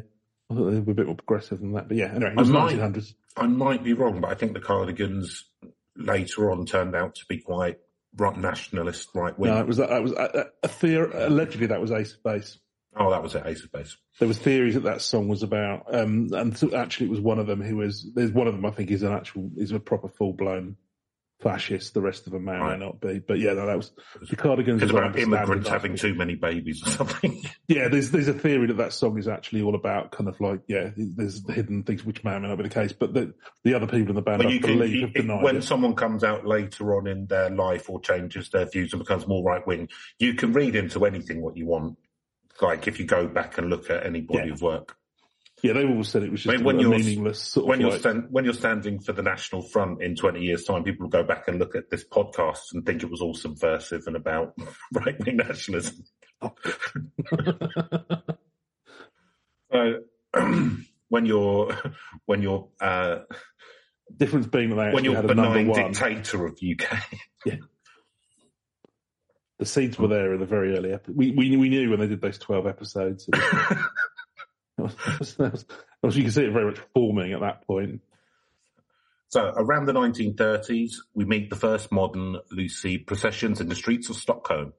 I 0.51 0.53
thought 0.55 0.69
they 0.69 0.79
were 0.79 0.91
a 0.91 0.95
bit 0.95 1.07
more 1.07 1.15
progressive 1.15 1.59
than 1.61 1.73
that. 1.73 1.87
But 1.87 1.97
yeah, 1.97 2.13
anyway, 2.13 2.31
it 2.31 2.37
was 2.37 2.49
I 2.51 2.53
might- 2.53 2.75
1900s. 2.75 3.13
I 3.37 3.47
might 3.47 3.83
be 3.83 3.93
wrong, 3.93 4.21
but 4.21 4.29
I 4.29 4.35
think 4.35 4.53
the 4.53 4.59
Cardigans 4.61 5.45
later 5.97 6.51
on 6.51 6.65
turned 6.65 6.95
out 6.95 7.15
to 7.15 7.25
be 7.27 7.39
quite 7.39 7.79
right 8.15 8.37
nationalist, 8.37 9.09
right 9.15 9.37
wing. 9.37 9.51
No, 9.51 9.59
it 9.59 9.67
was 9.67 9.77
that. 9.77 10.01
Was 10.03 10.11
a, 10.13 10.45
a 10.63 10.67
theor- 10.67 11.13
allegedly 11.27 11.67
that 11.67 11.81
was 11.81 11.91
Ace 11.91 12.13
of 12.13 12.23
Base. 12.23 12.59
Oh, 12.95 13.11
that 13.11 13.21
was 13.23 13.35
it, 13.35 13.43
Ace 13.45 13.63
of 13.63 13.71
Base. 13.71 13.97
There 14.19 14.27
was 14.27 14.37
theories 14.37 14.75
that 14.75 14.83
that 14.83 15.01
song 15.01 15.27
was 15.27 15.43
about, 15.43 15.93
um, 15.93 16.29
and 16.33 16.57
so 16.57 16.75
actually 16.75 17.07
it 17.07 17.11
was 17.11 17.21
one 17.21 17.39
of 17.39 17.47
them 17.47 17.61
who 17.61 17.77
was. 17.77 18.07
There's 18.13 18.31
one 18.31 18.47
of 18.47 18.53
them 18.53 18.65
I 18.65 18.71
think 18.71 18.91
is 18.91 19.03
an 19.03 19.13
actual 19.13 19.51
is 19.57 19.71
a 19.71 19.79
proper 19.79 20.07
full 20.09 20.33
blown 20.33 20.77
fascist. 21.41 21.93
The 21.93 22.01
rest 22.01 22.25
of 22.27 22.33
them 22.33 22.45
may 22.45 22.53
or 22.53 22.59
Right. 22.59 22.79
may 22.79 22.85
not 22.85 23.01
be. 23.01 23.19
But 23.19 23.39
yeah, 23.39 23.53
no, 23.53 23.65
that 23.65 23.75
was 23.77 23.91
the 24.29 24.35
Cardigans. 24.37 24.81
It's 24.81 24.91
about 24.91 25.19
immigrants 25.19 25.67
having 25.67 25.95
too 25.97 26.13
many 26.15 26.35
babies 26.35 26.81
or 26.85 26.89
something. 26.91 27.41
Yeah, 27.67 27.87
there's 27.87 28.11
there's 28.11 28.27
a 28.27 28.33
theory 28.33 28.67
that 28.67 28.77
that 28.77 28.93
song 28.93 29.17
is 29.17 29.27
actually 29.27 29.63
all 29.63 29.73
about 29.73 30.11
kind 30.11 30.29
of 30.29 30.39
like 30.39 30.59
yeah, 30.67 30.91
there's 30.95 31.41
hidden 31.49 31.81
things 31.83 32.05
which 32.05 32.23
may 32.23 32.33
or 32.33 32.39
may 32.39 32.47
not 32.47 32.57
be 32.57 32.63
the 32.63 32.69
case, 32.69 32.93
but 32.93 33.11
the 33.15 33.33
the 33.63 33.73
other 33.73 33.87
people 33.87 34.09
in 34.09 34.15
the 34.15 34.21
band 34.21 34.37
But 34.43 34.47
I 34.51 34.59
can, 34.59 34.77
believe 34.77 34.93
you- 34.95 35.01
have 35.01 35.13
denied 35.15 35.41
when 35.43 35.55
it. 35.57 35.63
someone 35.63 35.95
comes 35.95 36.23
out 36.23 36.45
later 36.45 36.95
on 36.95 37.07
in 37.07 37.25
their 37.25 37.49
life 37.49 37.89
or 37.89 37.99
changes 37.99 38.49
their 38.51 38.67
views 38.69 38.93
and 38.93 38.99
becomes 38.99 39.25
more 39.27 39.43
right 39.43 39.65
wing, 39.65 39.89
you 40.19 40.35
can 40.35 40.53
read 40.53 40.75
into 40.75 41.05
anything 41.05 41.41
what 41.41 41.57
you 41.57 41.65
want. 41.65 41.97
Like 42.61 42.87
if 42.87 42.99
you 42.99 43.05
go 43.05 43.27
back 43.27 43.57
and 43.57 43.69
look 43.69 43.89
at 43.89 44.05
any 44.05 44.21
body 44.21 44.47
Yeah. 44.47 44.53
of 44.53 44.61
work. 44.61 44.95
Yeah, 45.63 45.73
they 45.73 45.85
all 45.85 46.03
said 46.03 46.21
it 46.23 46.31
was 46.31 46.43
just 46.43 46.53
I 46.53 46.57
mean, 46.57 46.65
when 46.65 46.75
a 46.77 46.81
you're- 46.81 46.97
meaningless 46.97 47.41
sort 47.41 47.65
when 47.65 47.81
of 47.81 47.89
you're 47.89 47.99
stand, 47.99 48.27
when 48.29 48.45
you're 48.45 48.53
standing 48.53 48.99
for 48.99 49.13
the 49.13 49.23
National 49.23 49.61
Front 49.61 50.01
in 50.03 50.15
20 50.15 50.41
years' 50.41 50.63
time, 50.63 50.83
people 50.83 51.05
will 51.05 51.09
go 51.11 51.23
back 51.23 51.47
and 51.47 51.57
look 51.59 51.75
at 51.75 51.89
this 51.89 52.03
podcast 52.07 52.59
and 52.73 52.85
think 52.85 53.01
it 53.03 53.09
was 53.09 53.21
all 53.21 53.33
subversive 53.33 54.03
and 54.07 54.15
about 54.15 54.53
right 54.93 55.15
wing 55.25 55.37
nationalism. 55.37 56.03
so 59.71 59.99
when 61.09 61.25
you're 61.25 61.75
when 62.25 62.41
you're 62.41 62.67
uh, 62.81 63.19
difference 64.15 64.47
being 64.47 64.75
that 64.75 64.93
when 64.93 65.03
you're 65.05 65.21
benign 65.23 65.71
dictator 65.71 66.45
of 66.45 66.59
UK, 66.61 67.01
The 69.57 69.65
seeds 69.65 69.97
were 69.97 70.07
there 70.07 70.33
in 70.33 70.39
the 70.39 70.45
very 70.45 70.77
early 70.77 70.93
episode. 70.93 71.15
We, 71.15 71.31
we 71.31 71.55
we 71.55 71.69
knew 71.69 71.89
when 71.89 71.99
they 71.99 72.07
did 72.07 72.21
those 72.21 72.37
twelve 72.37 72.67
episodes. 72.67 73.29
You 74.77 76.21
can 76.21 76.31
see 76.31 76.45
it 76.45 76.53
very 76.53 76.65
much 76.65 76.79
forming 76.93 77.33
at 77.33 77.39
that 77.39 77.65
point. 77.65 78.01
So 79.29 79.51
around 79.55 79.85
the 79.85 79.93
1930s, 79.93 80.93
we 81.13 81.25
meet 81.25 81.49
the 81.49 81.55
first 81.55 81.91
modern 81.91 82.37
Lucy 82.51 82.97
processions 82.97 83.59
in 83.59 83.69
the 83.69 83.75
streets 83.75 84.09
of 84.09 84.15
Stockholm, 84.15 84.73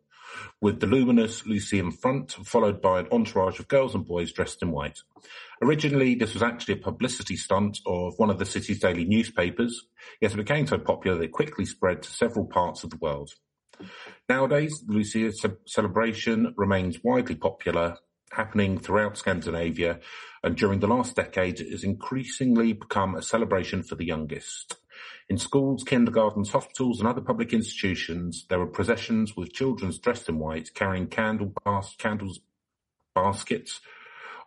with 0.60 0.80
the 0.80 0.86
luminous 0.86 1.44
Lucy 1.46 1.78
in 1.78 1.90
front, 1.90 2.32
followed 2.32 2.80
by 2.80 3.00
an 3.00 3.08
entourage 3.10 3.58
of 3.58 3.68
girls 3.68 3.94
and 3.94 4.06
boys 4.06 4.32
dressed 4.32 4.62
in 4.62 4.70
white. 4.70 5.00
Originally, 5.60 6.14
this 6.14 6.32
was 6.32 6.42
actually 6.42 6.74
a 6.74 6.82
publicity 6.82 7.36
stunt 7.36 7.80
of 7.86 8.14
one 8.18 8.30
of 8.30 8.38
the 8.38 8.46
city's 8.46 8.78
daily 8.78 9.04
newspapers, 9.04 9.86
yet 10.20 10.32
it 10.32 10.36
became 10.36 10.66
so 10.66 10.78
popular 10.78 11.18
that 11.18 11.24
it 11.24 11.32
quickly 11.32 11.66
spread 11.66 12.02
to 12.02 12.10
several 12.10 12.46
parts 12.46 12.84
of 12.84 12.90
the 12.90 12.98
world. 12.98 13.30
Nowadays, 14.28 14.82
the 14.86 14.92
Lucia 14.92 15.32
celebration 15.66 16.54
remains 16.56 17.02
widely 17.02 17.34
popular, 17.34 17.98
happening 18.32 18.78
throughout 18.78 19.16
Scandinavia, 19.16 20.00
and 20.42 20.56
during 20.56 20.80
the 20.80 20.88
last 20.88 21.16
decade, 21.16 21.60
it 21.60 21.70
has 21.70 21.84
increasingly 21.84 22.72
become 22.72 23.14
a 23.14 23.22
celebration 23.22 23.82
for 23.82 23.94
the 23.94 24.06
youngest. 24.06 24.76
In 25.28 25.38
schools, 25.38 25.84
kindergartens, 25.84 26.50
hospitals, 26.50 27.00
and 27.00 27.08
other 27.08 27.20
public 27.20 27.52
institutions, 27.52 28.46
there 28.48 28.60
are 28.60 28.66
processions 28.66 29.36
with 29.36 29.52
children 29.52 29.92
dressed 30.00 30.28
in 30.28 30.38
white 30.38 30.72
carrying 30.74 31.08
candle 31.08 31.52
bas- 31.64 31.96
candles 31.98 32.40
baskets 33.14 33.80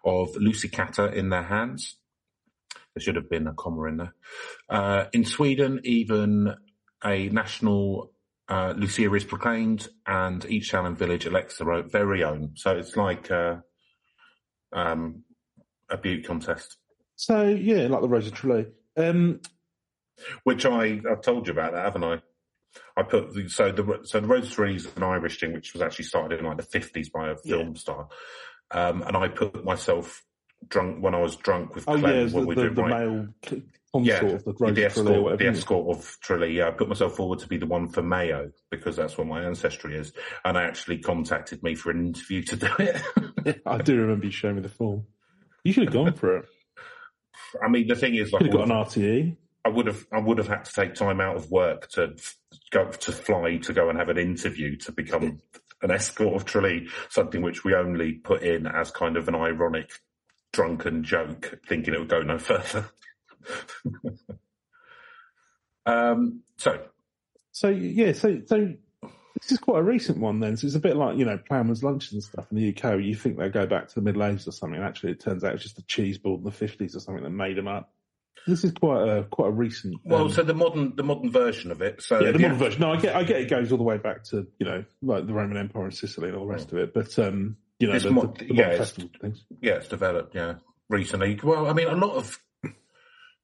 of 0.05 0.29
Lussekatter 0.35 1.11
in 1.13 1.29
their 1.29 1.43
hands. 1.43 1.97
There 2.93 3.01
should 3.01 3.15
have 3.15 3.29
been 3.29 3.47
a 3.47 3.53
comma 3.53 3.83
in 3.85 3.97
there. 3.97 4.15
Uh, 4.69 5.05
in 5.11 5.25
Sweden, 5.25 5.81
even 5.83 6.55
a 7.03 7.29
national 7.29 8.11
uh, 8.49 8.73
Lucia 8.75 9.13
is 9.13 9.23
proclaimed, 9.23 9.87
and 10.07 10.43
each 10.45 10.71
town 10.71 10.87
and 10.87 10.97
village 10.97 11.25
elects 11.25 11.57
their 11.57 11.71
own, 11.71 11.89
very 11.89 12.23
own. 12.23 12.51
So 12.55 12.75
it's 12.75 12.97
like 12.97 13.29
uh, 13.29 13.57
um, 14.73 15.23
a 15.89 15.97
beauty 15.97 16.23
contest, 16.23 16.77
So 17.15 17.43
yeah, 17.43 17.87
like 17.87 18.01
the 18.01 18.09
Rose 18.09 18.27
of 18.27 18.33
Tralee. 18.33 18.67
Um, 18.97 19.39
which 20.43 20.65
I 20.65 20.99
I've 21.09 21.21
told 21.21 21.47
you 21.47 21.53
about 21.53 21.73
that, 21.73 21.85
haven't 21.85 22.03
I? 22.03 22.21
I 22.97 23.03
put 23.03 23.33
the, 23.33 23.49
so 23.49 23.71
the 23.71 23.99
so 24.03 24.19
the 24.19 24.27
Rose 24.27 24.51
Tree 24.51 24.75
is 24.75 24.87
an 24.95 25.03
Irish 25.03 25.39
thing, 25.39 25.53
which 25.53 25.73
was 25.73 25.81
actually 25.81 26.05
started 26.05 26.39
in 26.39 26.45
like 26.45 26.57
the 26.57 26.63
fifties 26.63 27.09
by 27.09 27.29
a 27.29 27.35
film 27.37 27.75
star, 27.75 28.07
um, 28.71 29.03
and 29.03 29.15
I 29.15 29.27
put 29.27 29.63
myself 29.63 30.23
drunk 30.67 31.03
when 31.03 31.15
I 31.15 31.19
was 31.19 31.35
drunk 31.35 31.75
with 31.75 31.85
oh 31.87 31.97
Clem 31.97 32.03
yeah, 32.03 32.33
when 32.33 32.43
the, 32.43 32.47
we 32.47 32.55
the, 32.55 32.63
did 32.63 32.75
the 32.75 32.83
right. 32.83 32.99
male 32.99 33.27
consort 33.93 34.23
Yeah, 34.23 34.35
of 34.35 34.43
the 34.45 34.53
the 34.53 34.85
of 34.85 34.93
Tralee 34.93 35.15
or 35.15 35.33
escort, 35.33 35.39
the 35.39 35.47
escort 35.47 35.97
of 35.97 36.17
Tralee. 36.21 36.57
Yeah, 36.57 36.67
I 36.67 36.71
put 36.71 36.89
myself 36.89 37.15
forward 37.15 37.39
to 37.39 37.47
be 37.47 37.57
the 37.57 37.65
one 37.65 37.87
for 37.87 38.01
Mayo 38.01 38.51
because 38.69 38.95
that's 38.95 39.17
where 39.17 39.27
my 39.27 39.43
ancestry 39.43 39.95
is, 39.95 40.13
and 40.45 40.57
I 40.57 40.63
actually 40.63 40.99
contacted 40.99 41.63
me 41.63 41.75
for 41.75 41.91
an 41.91 42.07
interview 42.07 42.43
to 42.43 42.55
do 42.55 42.69
it. 42.79 43.61
I 43.65 43.77
do 43.77 43.99
remember 43.99 44.25
you 44.25 44.31
showing 44.31 44.55
me 44.55 44.61
the 44.61 44.69
form. 44.69 45.05
You 45.63 45.73
should 45.73 45.85
have 45.85 45.93
gone 45.93 46.13
for 46.13 46.37
it. 46.37 46.45
I 47.63 47.69
mean, 47.69 47.87
the 47.87 47.95
thing 47.95 48.15
is, 48.15 48.31
like, 48.31 48.51
got 48.51 48.63
an. 48.63 48.69
RTE. 48.69 49.35
I 49.65 49.69
would 49.69 49.87
have, 49.87 50.05
I 50.11 50.19
would 50.19 50.37
have 50.37 50.47
had 50.47 50.65
to 50.65 50.73
take 50.73 50.95
time 50.95 51.19
out 51.19 51.35
of 51.35 51.51
work 51.51 51.89
to 51.89 52.15
go 52.71 52.89
to 52.89 53.11
fly 53.11 53.57
to 53.57 53.73
go 53.73 53.89
and 53.89 53.99
have 53.99 54.07
an 54.09 54.17
interview 54.17 54.77
to 54.77 54.91
become 54.91 55.41
an 55.81 55.91
escort 55.91 56.35
of 56.35 56.45
Tralee, 56.45 56.87
something 57.09 57.41
which 57.41 57.63
we 57.63 57.75
only 57.75 58.13
put 58.13 58.41
in 58.41 58.67
as 58.67 58.91
kind 58.91 59.17
of 59.17 59.27
an 59.27 59.35
ironic, 59.35 59.91
drunken 60.53 61.03
joke, 61.03 61.59
thinking 61.67 61.93
it 61.93 61.99
would 61.99 62.09
go 62.09 62.21
no 62.21 62.37
further. 62.37 62.89
um, 65.85 66.41
so 66.57 66.79
So 67.51 67.69
yeah, 67.69 68.13
so 68.13 68.41
so 68.45 68.73
this 69.41 69.51
is 69.51 69.57
quite 69.59 69.79
a 69.79 69.83
recent 69.83 70.17
one 70.19 70.39
then. 70.39 70.57
So 70.57 70.67
it's 70.67 70.75
a 70.75 70.79
bit 70.79 70.95
like 70.95 71.17
you 71.17 71.25
know 71.25 71.37
Ploughman's 71.49 71.83
lunches 71.83 72.13
and 72.13 72.23
stuff 72.23 72.47
in 72.51 72.57
the 72.57 72.69
UK. 72.75 72.99
You 73.01 73.15
think 73.15 73.37
they 73.37 73.49
go 73.49 73.65
back 73.65 73.87
to 73.89 73.95
the 73.95 74.01
Middle 74.01 74.23
Ages 74.23 74.47
or 74.47 74.51
something, 74.51 74.77
and 74.77 74.85
actually 74.87 75.11
it 75.13 75.19
turns 75.19 75.43
out 75.43 75.53
it's 75.53 75.63
just 75.63 75.79
a 75.79 75.83
cheese 75.83 76.17
board 76.17 76.39
in 76.39 76.45
the 76.45 76.51
fifties 76.51 76.95
or 76.95 76.99
something 76.99 77.23
that 77.23 77.29
made 77.29 77.57
them 77.57 77.67
up. 77.67 77.91
This 78.47 78.63
is 78.63 78.71
quite 78.71 79.07
a 79.07 79.23
quite 79.25 79.49
a 79.49 79.51
recent. 79.51 79.95
Well, 80.05 80.23
um, 80.25 80.31
so 80.31 80.43
the 80.43 80.53
modern 80.53 80.95
the 80.95 81.03
modern 81.03 81.29
version 81.31 81.71
of 81.71 81.81
it. 81.81 82.01
So 82.01 82.19
yeah, 82.19 82.27
the 82.31 82.33
the- 82.33 82.39
modern 82.39 82.57
version. 82.57 82.81
No, 82.81 82.91
I 82.91 82.97
get 82.97 83.15
I 83.15 83.23
get 83.23 83.41
it 83.41 83.49
goes 83.49 83.71
all 83.71 83.77
the 83.77 83.83
way 83.83 83.97
back 83.97 84.23
to 84.25 84.47
you 84.59 84.65
know 84.65 84.83
like 85.01 85.27
the 85.27 85.33
Roman 85.33 85.57
Empire 85.57 85.83
and 85.83 85.93
Sicily 85.93 86.29
and 86.29 86.37
all 86.37 86.45
the 86.45 86.51
rest 86.53 86.71
of 86.71 86.77
it. 86.77 86.93
But 86.93 87.17
um, 87.19 87.57
you 87.79 87.87
know 87.87 87.99
the, 87.99 88.11
mod- 88.11 88.37
the, 88.37 88.47
the 88.47 88.55
yeah, 88.55 88.69
it's- 88.73 88.95
yeah, 89.61 89.73
it's 89.73 89.87
developed. 89.89 90.35
Yeah, 90.35 90.55
recently. 90.89 91.39
Well, 91.43 91.67
I 91.67 91.73
mean, 91.73 91.87
a 91.87 91.95
lot 91.95 92.15
of 92.15 92.39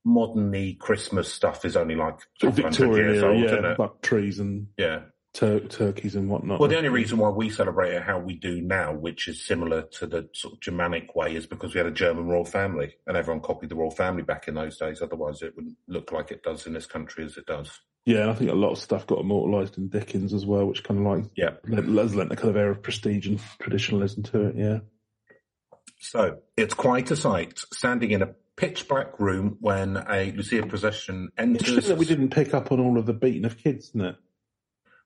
modern 0.06 0.76
Christmas 0.80 1.34
stuff 1.34 1.66
is 1.66 1.76
only 1.76 1.96
like 1.96 2.20
Sort 2.40 2.52
of 2.52 2.56
Victorian 2.64 3.10
years 3.14 3.24
old, 3.24 3.40
yeah, 3.40 3.46
isn't 3.48 3.66
it? 3.66 3.80
like 3.80 4.02
trees 4.02 4.40
and 4.40 4.68
Yeah. 4.78 5.02
tur- 5.34 5.60
turkeys 5.62 6.16
and 6.16 6.30
whatnot. 6.30 6.60
Well, 6.60 6.70
the 6.70 6.78
only 6.78 6.90
reason 6.90 7.18
why 7.18 7.30
we 7.30 7.50
celebrate 7.50 7.92
it 7.94 8.04
how 8.04 8.20
we 8.20 8.36
do 8.36 8.62
now, 8.62 8.94
which 8.94 9.28
is 9.28 9.44
similar 9.46 9.82
to 9.94 10.06
the 10.08 10.30
sort 10.34 10.54
of 10.54 10.62
Germanic 10.62 11.16
way, 11.16 11.36
is 11.36 11.48
because 11.48 11.74
we 11.74 11.80
had 11.80 11.88
a 11.88 11.92
German 11.92 12.28
royal 12.28 12.46
family 12.46 12.94
and 13.08 13.18
everyone 13.18 13.42
copied 13.42 13.70
the 13.70 13.76
royal 13.76 13.92
family 13.92 14.22
back 14.24 14.48
in 14.48 14.54
those 14.54 14.78
days. 14.78 15.02
Otherwise, 15.02 15.42
it 15.42 15.56
wouldn't 15.56 15.76
look 15.88 16.12
like 16.12 16.32
it 16.32 16.44
does 16.44 16.68
in 16.68 16.74
this 16.74 16.86
country 16.86 17.26
as 17.26 17.36
it 17.38 17.46
does. 17.48 17.82
yeah, 18.08 18.22
and 18.22 18.30
I 18.30 18.36
think 18.36 18.52
a 18.52 18.54
lot 18.56 18.70
of 18.72 18.78
stuff 18.78 19.08
got 19.08 19.20
immortalised 19.20 19.80
in 19.80 19.88
Dickens 19.90 20.32
as 20.32 20.46
well, 20.46 20.68
which 20.68 20.84
kind 20.84 21.00
of 21.00 21.06
like 21.08 21.26
Yeah. 21.36 21.56
has 21.98 22.16
lent 22.16 22.32
a 22.32 22.36
kind 22.36 22.50
of 22.52 22.56
air 22.56 22.70
of 22.70 22.84
prestige 22.84 23.26
and 23.28 23.40
traditionalism 23.60 24.22
to 24.26 24.42
it. 24.50 24.56
Yeah. 24.56 24.80
So 26.00 26.40
it's 26.58 26.74
quite 26.74 27.10
a 27.12 27.16
sight 27.16 27.60
standing 27.74 28.12
in 28.12 28.22
a 28.22 28.34
pitch 28.56 28.88
black 28.88 29.20
room 29.20 29.58
when 29.60 29.98
a 29.98 30.32
Lucia 30.32 30.66
procession 30.66 31.30
enters. 31.38 31.88
that 31.88 31.98
we 31.98 32.06
didn't 32.06 32.30
pick 32.30 32.54
up 32.54 32.72
on 32.72 32.80
all 32.80 32.98
of 32.98 33.06
the 33.06 33.14
beating 33.14 33.46
of 33.46 33.58
kids, 33.58 33.90
isn't 33.90 34.02
it? 34.02 34.16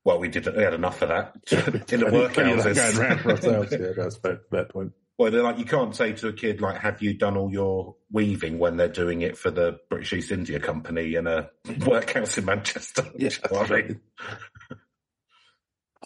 Well, 0.04 0.20
we 0.20 0.30
didn't. 0.30 0.56
We 0.56 0.64
had 0.64 0.74
enough 0.74 1.02
of 1.02 1.10
that 1.10 1.36
in 1.92 2.00
the 2.00 2.06
work 2.12 2.34
Plenty 2.34 2.54
of 2.54 2.64
that 2.64 2.76
houses. 2.78 2.98
going 2.98 3.08
round 3.10 3.22
for 3.22 3.32
ourselves. 3.32 3.72
Yeah, 3.72 3.92
that's 3.96 4.16
a 4.18 4.20
fair, 4.20 4.42
fair 4.50 4.66
point. 4.66 4.94
Well, 5.18 5.32
they're 5.32 5.44
like 5.44 5.60
you 5.60 5.66
can't 5.66 5.94
say 5.94 6.14
to 6.14 6.30
a 6.30 6.34
kid 6.34 6.62
like, 6.62 6.80
"Have 6.80 7.02
you 7.02 7.14
done 7.14 7.36
all 7.36 7.52
your 7.52 7.96
weaving?" 8.10 8.58
when 8.58 8.78
they're 8.78 8.88
doing 8.88 9.22
it 9.22 9.38
for 9.38 9.52
the 9.52 9.78
British 9.90 10.14
East 10.14 10.32
India 10.32 10.60
Company 10.62 11.16
in 11.16 11.28
a 11.28 11.50
workhouse 11.86 12.38
in 12.38 12.46
Manchester. 12.46 13.06
Yeah, 13.18 13.30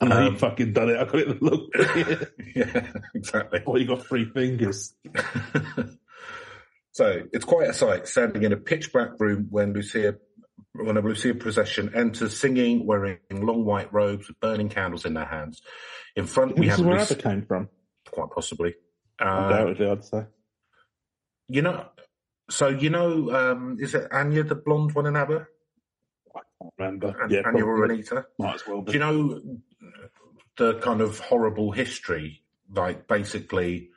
You 0.01 0.09
know 0.09 0.15
what 0.15 0.17
I 0.17 0.19
mean? 0.19 0.21
I 0.21 0.21
know 0.21 0.27
Um, 0.27 0.33
you 0.33 0.39
fucking 0.39 0.73
done 0.73 0.89
it. 0.89 0.97
I 0.97 1.03
got 1.05 1.15
it. 1.15 1.41
Look, 1.41 1.69
yeah, 2.55 2.91
exactly. 3.13 3.61
oh, 3.67 3.77
you 3.77 3.87
got 3.87 4.05
three 4.05 4.25
fingers. 4.25 4.95
so 6.91 7.21
it's 7.31 7.45
quite 7.45 7.69
a 7.69 7.73
sight 7.73 8.07
standing 8.07 8.43
in 8.43 8.53
a 8.53 8.57
pitch 8.57 8.91
black 8.91 9.19
room 9.19 9.47
when 9.49 9.73
Lucia, 9.73 10.15
when 10.73 10.97
a 10.97 11.01
Lucia 11.01 11.33
procession 11.35 11.91
enters, 11.95 12.37
singing, 12.39 12.85
wearing 12.85 13.17
long 13.31 13.65
white 13.65 13.91
robes 13.93 14.27
with 14.27 14.39
burning 14.39 14.69
candles 14.69 15.05
in 15.05 15.13
their 15.13 15.25
hands. 15.25 15.61
In 16.15 16.25
front, 16.25 16.57
we 16.57 16.67
this 16.67 16.77
have 16.77 16.79
is 16.79 16.85
where 16.85 16.99
Lucia, 16.99 17.15
came 17.15 17.45
from. 17.45 17.69
quite 18.11 18.29
possibly. 18.33 18.75
Uh, 19.19 19.25
Undoubtedly, 19.49 19.89
I'd 19.89 20.03
say. 20.05 20.23
you 21.47 21.61
know, 21.61 21.85
so 22.49 22.67
you 22.67 22.89
know, 22.89 23.31
um, 23.31 23.77
is 23.79 23.93
it 23.95 24.11
Anya, 24.11 24.43
the 24.43 24.55
blonde 24.55 24.93
one 24.93 25.05
in 25.07 25.15
ABBA? 25.15 25.47
I 26.35 26.39
can't 26.61 26.73
remember. 26.79 27.15
An- 27.21 27.29
yeah, 27.29 27.41
Anya 27.45 27.63
or 27.65 27.77
probably. 27.77 27.95
Anita? 27.95 28.25
Might 28.39 28.55
as 28.55 28.67
well 28.67 28.81
Do 28.81 28.91
you 28.93 28.99
know 28.99 29.39
the 30.57 30.75
kind 30.79 31.01
of 31.01 31.19
horrible 31.19 31.71
history? 31.71 32.41
Like 32.73 33.07
basically, 33.07 33.89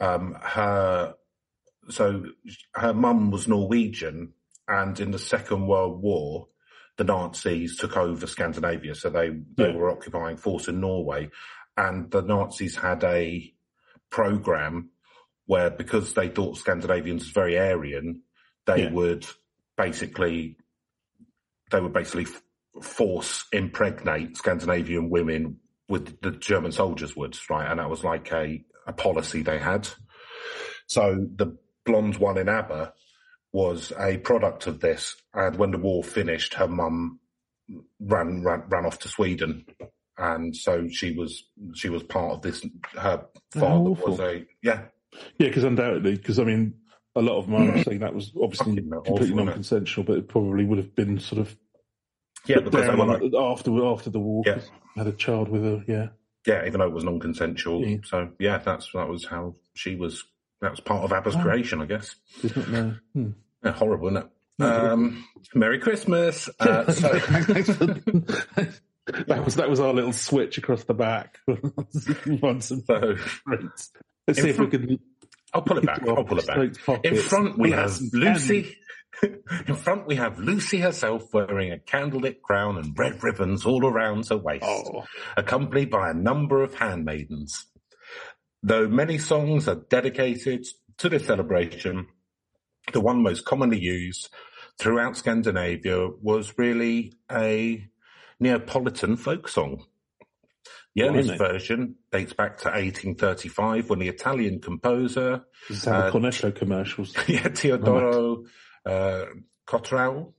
um, 0.00 0.34
her 0.40 1.14
so 1.90 2.24
her 2.74 2.92
mum 2.92 3.30
was 3.30 3.48
Norwegian, 3.48 4.32
and 4.66 4.98
in 5.00 5.10
the 5.10 5.18
Second 5.18 5.66
World 5.66 6.02
War, 6.02 6.48
the 6.96 7.04
Nazis 7.04 7.76
took 7.76 7.96
over 7.96 8.26
Scandinavia, 8.26 8.94
so 8.94 9.10
they 9.10 9.30
they 9.56 9.70
Yeah. 9.70 9.76
were 9.76 9.90
occupying 9.90 10.36
force 10.36 10.68
in 10.68 10.80
Norway, 10.80 11.30
and 11.76 12.10
the 12.10 12.22
Nazis 12.22 12.76
had 12.76 13.04
a 13.04 13.52
program 14.10 14.90
where 15.46 15.70
because 15.70 16.14
they 16.14 16.28
thought 16.28 16.56
Scandinavians 16.58 17.22
was 17.24 17.30
very 17.30 17.58
Aryan, 17.58 18.22
they 18.66 18.82
Yeah. 18.84 18.90
would 18.92 19.26
basically 19.76 20.58
they 21.70 21.80
would 21.80 21.92
basically 21.92 22.26
force 22.82 23.44
impregnate 23.52 24.36
Scandinavian 24.36 25.10
women 25.10 25.58
with 25.88 26.20
the 26.20 26.32
German 26.32 26.72
soldiers 26.72 27.16
would, 27.16 27.36
right? 27.48 27.70
And 27.70 27.80
that 27.80 27.90
was 27.90 28.04
like 28.04 28.30
a, 28.32 28.62
a 28.86 28.92
policy 28.92 29.42
they 29.42 29.58
had. 29.58 29.88
So 30.86 31.26
the 31.36 31.56
blonde 31.84 32.16
one 32.16 32.38
in 32.38 32.48
ABBA 32.48 32.92
was 33.52 33.92
a 33.98 34.18
product 34.18 34.66
of 34.66 34.80
this. 34.80 35.16
And 35.32 35.56
when 35.56 35.70
the 35.70 35.78
war 35.78 36.04
finished, 36.04 36.54
her 36.54 36.68
mum 36.68 37.20
ran, 38.00 38.42
ran, 38.42 38.64
ran 38.68 38.86
off 38.86 38.98
to 39.00 39.08
Sweden. 39.08 39.64
And 40.18 40.54
so 40.54 40.88
she 40.88 41.12
was, 41.12 41.44
she 41.74 41.88
was 41.88 42.02
part 42.02 42.32
of 42.32 42.42
this. 42.42 42.64
Her 42.94 43.24
father 43.52 43.90
was 43.90 44.20
a, 44.20 44.44
yeah, 44.62 44.82
Yeah, 45.38 45.48
because 45.48 45.64
undoubtedly, 45.64 46.16
because 46.16 46.38
I 46.38 46.44
mean, 46.44 46.74
a 47.14 47.22
lot 47.22 47.38
of 47.38 47.46
them 47.46 47.54
are 47.56 47.82
saying 47.84 48.00
that 48.00 48.14
was 48.14 48.32
obviously 48.40 48.76
completely 48.76 49.34
non-consensual, 49.34 50.04
but 50.04 50.18
it 50.18 50.28
probably 50.28 50.64
would 50.64 50.78
have 50.78 50.94
been 50.94 51.18
sort 51.18 51.40
of 51.40 51.56
yeah, 52.48 52.60
because 52.60 52.86
down 52.86 52.98
like, 52.98 53.22
after 53.34 53.84
after 53.86 54.10
the 54.10 54.18
war. 54.18 54.42
Yeah. 54.46 54.60
had 54.96 55.06
a 55.06 55.12
child 55.12 55.48
with 55.48 55.62
her. 55.62 55.84
Yeah, 55.86 56.08
Yeah, 56.46 56.66
even 56.66 56.80
though 56.80 56.86
it 56.86 56.92
was 56.92 57.04
non-consensual. 57.04 57.86
Yeah. 57.86 57.96
So 58.04 58.30
yeah, 58.38 58.58
that's 58.58 58.90
that 58.92 59.08
was 59.08 59.24
how 59.26 59.54
she 59.74 59.94
was. 59.96 60.24
That 60.60 60.70
was 60.72 60.80
part 60.80 61.04
of 61.04 61.12
ABBA's 61.12 61.36
Oh. 61.36 61.40
creation, 61.42 61.80
I 61.80 61.86
guess. 61.86 62.16
did 62.42 62.56
not 62.56 62.68
know. 62.70 62.94
Hmm. 63.14 63.30
Yeah, 63.64 63.72
horrible, 63.72 64.08
isn't 64.08 64.24
it? 64.24 64.64
Um, 64.64 65.24
Merry 65.54 65.78
Christmas. 65.78 66.48
Uh, 66.58 66.90
so, 66.90 67.08
that 69.26 69.44
was 69.44 69.54
that 69.54 69.70
was 69.70 69.80
our 69.80 69.92
little 69.92 70.12
switch 70.12 70.58
across 70.58 70.84
the 70.84 70.94
back. 70.94 71.38
Want 72.26 72.64
some 72.64 72.82
so. 72.86 73.16
Let's 74.26 74.42
see 74.42 74.50
if 74.50 74.58
we 74.58 74.66
can. 74.66 74.98
I'll 75.54 75.62
pull 75.62 75.78
it 75.78 75.86
back. 75.86 76.02
I'll 76.06 76.24
pull 76.24 76.38
it 76.38 76.46
back. 76.46 76.58
In 77.04 77.16
front 77.16 77.56
we 77.58 77.70
have 77.70 77.98
Lucy. 78.12 78.76
In 79.22 79.74
front 79.74 80.06
we 80.06 80.16
have 80.16 80.38
Lucy 80.38 80.78
herself 80.78 81.32
wearing 81.32 81.72
a 81.72 81.78
candlelit 81.78 82.40
crown 82.42 82.78
and 82.78 82.98
red 82.98 83.22
ribbons 83.22 83.66
all 83.66 83.86
around 83.86 84.28
her 84.28 84.36
waist. 84.36 84.64
Oh, 84.64 85.04
accompanied 85.36 85.90
by 85.90 86.10
a 86.10 86.14
number 86.14 86.62
of 86.62 86.74
handmaidens. 86.74 87.66
Though 88.62 88.88
many 88.88 89.18
songs 89.18 89.68
are 89.68 89.82
dedicated 89.88 90.66
to 90.98 91.08
this 91.08 91.26
celebration, 91.26 92.08
the 92.92 93.00
one 93.00 93.22
most 93.22 93.44
commonly 93.44 93.78
used 93.78 94.28
throughout 94.78 95.16
Scandinavia 95.16 96.08
was 96.20 96.56
really 96.58 97.12
a 97.30 97.88
Neapolitan 98.40 99.16
folk 99.16 99.48
song. 99.48 99.84
The 100.94 101.04
earliest 101.04 101.38
version 101.38 101.96
dates 102.10 102.32
back 102.32 102.58
to 102.58 102.68
1835 102.68 103.88
when 103.88 104.00
the 104.00 104.08
Italian 104.08 104.60
composer 104.60 105.44
how 105.84 105.92
Uh, 105.92 106.10
the 106.10 106.18
Cornetto 106.18 106.54
commercials. 106.54 107.14
yeah, 107.28 107.48
Teodoro 107.48 108.44
uh, 108.88 109.26
Cottrau 109.66 110.32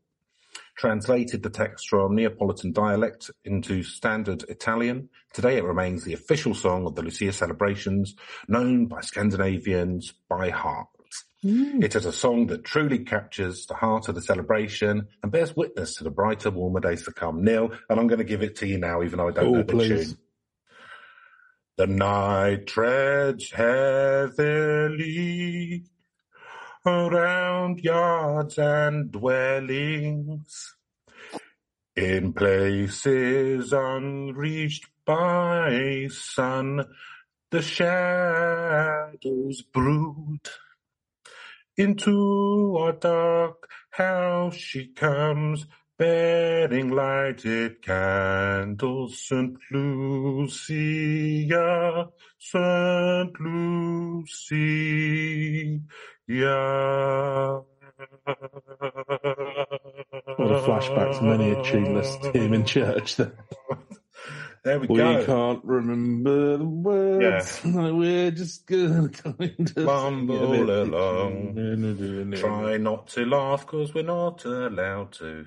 translated 0.78 1.44
the 1.44 1.50
text 1.50 1.88
from 1.90 2.16
Neapolitan 2.16 2.72
dialect 2.72 3.30
into 3.44 3.84
standard 3.84 4.44
Italian. 4.50 5.10
Today 5.34 5.58
it 5.58 5.64
remains 5.64 6.04
the 6.04 6.14
official 6.14 6.54
song 6.54 6.86
of 6.88 6.96
the 6.96 7.02
Lucia 7.04 7.32
celebrations, 7.34 8.16
known 8.48 8.88
by 8.88 9.02
Scandinavians 9.02 10.14
by 10.30 10.50
heart. 10.50 10.88
It 11.42 11.96
is 11.96 12.06
a 12.06 12.12
song 12.12 12.48
that 12.48 12.66
truly 12.66 13.00
captures 13.06 13.66
the 13.66 13.74
heart 13.74 14.10
of 14.10 14.16
the 14.16 14.22
celebration 14.22 15.08
and 15.24 15.32
bears 15.32 15.56
witness 15.56 15.96
to 15.96 16.04
the 16.04 16.10
brighter, 16.12 16.52
warmer 16.52 16.82
days 16.82 17.04
to 17.06 17.14
come. 17.14 17.46
Neil, 17.46 17.72
and 17.90 17.98
I'm 18.00 18.08
going 18.08 18.18
to 18.20 18.26
give 18.26 18.42
it 18.44 18.58
to 18.58 18.68
you 18.68 18.78
now, 18.78 19.04
even 19.04 19.20
though 19.20 19.30
I 19.30 19.32
don't 19.32 19.46
Oh, 19.48 19.52
know 19.54 19.64
the 19.64 19.72
please. 19.74 20.10
tune. 20.10 20.18
The 21.78 21.88
night 21.88 22.68
treads 22.68 23.52
heavily 24.60 25.84
around 26.90 27.82
yards 27.82 28.58
and 28.58 29.12
dwellings 29.12 30.76
in 31.96 32.34
places 32.34 33.74
unreached 33.74 34.88
by 35.06 36.08
sun. 36.12 36.86
The 37.52 37.62
shadows 37.62 39.62
brood 39.62 40.50
into 41.78 42.78
our 42.80 42.94
dark 42.94 43.70
house. 43.92 44.56
She 44.56 44.88
comes 44.88 45.68
bearing 46.00 46.90
lighted 46.90 47.82
candles. 47.84 49.20
St. 49.28 49.56
Lucia, 49.72 50.48
St. 52.40 53.40
Lucia. 53.40 54.40
What 60.38 60.52
a 60.52 60.62
flashback 60.66 61.18
to 61.20 61.24
many 61.24 61.52
a 61.52 61.64
tuneless 61.64 62.16
hymn 62.34 62.54
in 62.54 62.66
church. 62.66 63.18
There. 63.18 63.34
There 64.62 64.78
we, 64.78 64.88
We 64.88 64.98
go. 64.98 65.26
can't 65.26 65.64
remember 65.64 66.58
the 66.58 66.66
words. 66.66 67.62
We're 67.64 68.30
just 68.32 68.68
kind 68.68 69.18
of 69.26 69.78
Mumble 69.78 70.70
along. 70.84 72.34
Try 72.36 72.76
not 72.76 73.08
to 73.08 73.26
laugh 73.26 73.66
because 73.66 73.94
we're 73.94 74.04
not 74.04 74.44
allowed 74.44 75.14
to. 75.14 75.46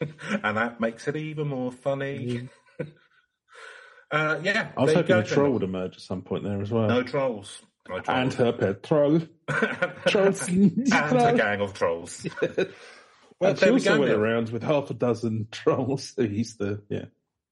and 0.42 0.56
that 0.56 0.80
makes 0.80 1.08
it 1.08 1.16
even 1.16 1.48
more 1.48 1.72
funny. 1.72 2.48
uh, 4.10 4.38
yeah. 4.42 4.68
I 4.76 4.82
was 4.82 4.94
hoping 4.94 5.16
a 5.16 5.24
troll 5.24 5.52
would 5.52 5.62
emerge 5.62 5.96
at 5.96 6.02
some 6.02 6.22
point 6.22 6.44
there 6.44 6.60
as 6.60 6.70
well. 6.70 6.88
No 6.88 7.02
trolls. 7.02 7.62
No 7.88 8.00
trolls. 8.00 8.08
and 8.08 8.34
her 8.34 8.52
pet 8.52 8.82
troll. 8.82 9.22
Trolls. 10.08 10.48
and 10.48 10.92
a 10.92 11.34
gang 11.36 11.60
of 11.60 11.72
trolls. 11.72 12.26
Well, 13.38 13.54
there 13.54 13.56
she 13.56 13.66
we 13.66 13.72
also 13.72 13.94
go, 13.94 14.00
went 14.00 14.12
around 14.12 14.48
with 14.48 14.62
half 14.62 14.90
a 14.90 14.94
dozen 14.94 15.48
trolls. 15.52 16.14
He's 16.16 16.56
the 16.56 16.82
yeah. 16.88 17.04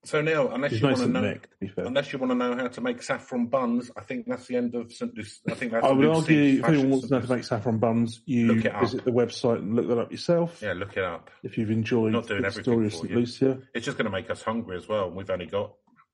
So 0.04 0.20
Neil, 0.20 0.50
unless 0.52 0.72
He's 0.72 0.82
you 0.82 0.88
nice 0.88 0.98
want 0.98 1.14
to 1.14 1.20
know, 1.20 1.34
to 1.76 1.86
unless 1.86 2.12
you 2.12 2.18
want 2.18 2.30
to 2.32 2.34
know 2.36 2.54
how 2.56 2.68
to 2.68 2.80
make 2.82 3.02
saffron 3.02 3.46
buns, 3.46 3.90
I 3.96 4.02
think 4.02 4.26
that's 4.26 4.46
the 4.46 4.56
end 4.56 4.74
of 4.74 4.92
St. 4.92 5.16
Lucy. 5.16 5.40
I 5.48 5.54
think 5.54 5.72
that's 5.72 5.84
I 5.84 5.92
would 5.92 6.06
argue 6.06 6.58
if 6.58 6.64
anyone 6.66 6.90
wants 6.90 7.06
to 7.08 7.14
know 7.14 7.20
how 7.20 7.26
to 7.26 7.32
make 7.36 7.44
saffron 7.44 7.78
buns, 7.78 8.20
you 8.26 8.48
Look 8.54 8.64
it 8.66 8.74
up. 8.74 8.82
visit 8.82 9.04
the 9.04 9.10
website 9.12 9.58
and 9.58 9.74
look 9.74 9.88
that 9.88 9.98
up 9.98 10.12
yourself. 10.12 10.60
Yeah, 10.62 10.74
look 10.74 10.96
it 10.96 11.04
up. 11.04 11.30
If 11.42 11.56
you've 11.56 11.70
enjoyed 11.70 12.12
Not 12.12 12.26
doing 12.28 12.42
the 12.42 12.50
story 12.50 12.86
of 12.86 12.94
St. 12.94 13.10
Lucia, 13.14 13.58
It's 13.74 13.86
just 13.86 13.96
going 13.96 14.04
to 14.06 14.10
make 14.12 14.28
us 14.30 14.42
hungry 14.42 14.76
as 14.76 14.86
well. 14.88 15.10
We've 15.10 15.30
only 15.30 15.46
got 15.46 15.72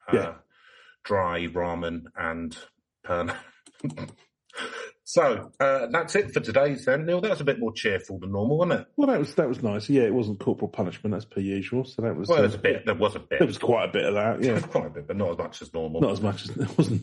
uh, 0.09 0.17
Yeah. 0.17 0.35
dry 1.03 1.49
ramen 1.49 2.05
and 2.17 2.57
pern. 3.05 3.35
so 5.13 5.51
uh, 5.59 5.89
that's 5.91 6.15
it 6.15 6.33
for 6.33 6.39
today's 6.39 6.85
then, 6.85 7.05
Neil. 7.05 7.21
That 7.21 7.31
was 7.31 7.41
a 7.41 7.45
bit 7.45 7.59
more 7.59 7.73
cheerful 7.73 8.21
than 8.21 8.31
normal, 8.31 8.59
wasn't 8.59 8.83
it? 8.83 8.87
well, 8.97 9.09
that 9.09 9.19
was 9.19 9.35
that 9.35 9.49
was 9.49 9.61
nice. 9.61 9.91
Yeah, 9.91 10.03
it 10.03 10.15
wasn't 10.15 10.39
corporal 10.39 10.69
punishment 10.69 11.17
as 11.17 11.25
per 11.25 11.41
usual. 11.41 11.85
So 11.85 12.03
that 12.03 12.15
was 12.15 12.29
Well, 12.29 12.39
uh, 12.39 12.43
there's 12.43 12.55
a 12.55 12.59
bit. 12.59 12.87
There 12.87 12.95
was 12.95 13.17
a 13.17 13.19
bit. 13.19 13.41
There 13.41 13.47
was 13.49 13.59
quite 13.59 13.89
a 13.89 13.93
bit 13.93 14.05
of 14.05 14.15
that. 14.15 14.41
Yeah, 14.41 14.61
quite 14.71 14.87
a 14.87 14.91
bit, 14.91 15.09
but 15.09 15.17
not 15.17 15.31
as 15.31 15.39
much 15.39 15.63
as 15.63 15.75
normal. 15.75 16.01
not 16.01 16.13
as 16.13 16.21
much 16.21 16.45
as 16.45 16.51
it 16.57 16.79
wasn't. 16.79 17.03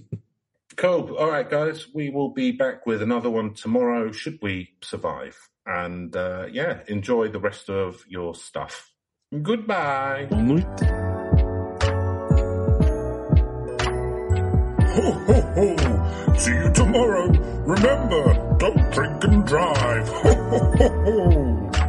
Cool. 0.78 1.18
All 1.18 1.30
right, 1.30 1.50
guys. 1.50 1.88
We 1.94 2.10
will 2.10 2.30
be 2.30 2.54
back 2.54 2.86
with 2.86 3.02
another 3.02 3.30
one 3.30 3.54
tomorrow, 3.56 4.14
should 4.14 4.40
we 4.42 4.70
survive. 4.82 5.38
And 5.66 6.16
uh, 6.16 6.46
yeah, 6.50 6.80
enjoy 6.88 7.28
the 7.28 7.40
rest 7.42 7.70
of 7.70 8.06
your 8.08 8.36
stuff. 8.36 8.94
Goodbye. 9.42 10.30
Ho, 14.96 15.12
ho, 15.12 15.42
ho. 15.78 16.07
See 16.38 16.52
you 16.52 16.70
tomorrow. 16.72 17.28
Remember, 17.66 18.58
don't 18.60 18.92
drink 18.92 19.24
and 19.24 19.46
drive. 19.46 20.08
Ho, 20.08 20.34
ho, 20.34 20.60
ho, 20.78 20.90
ho. 21.04 21.87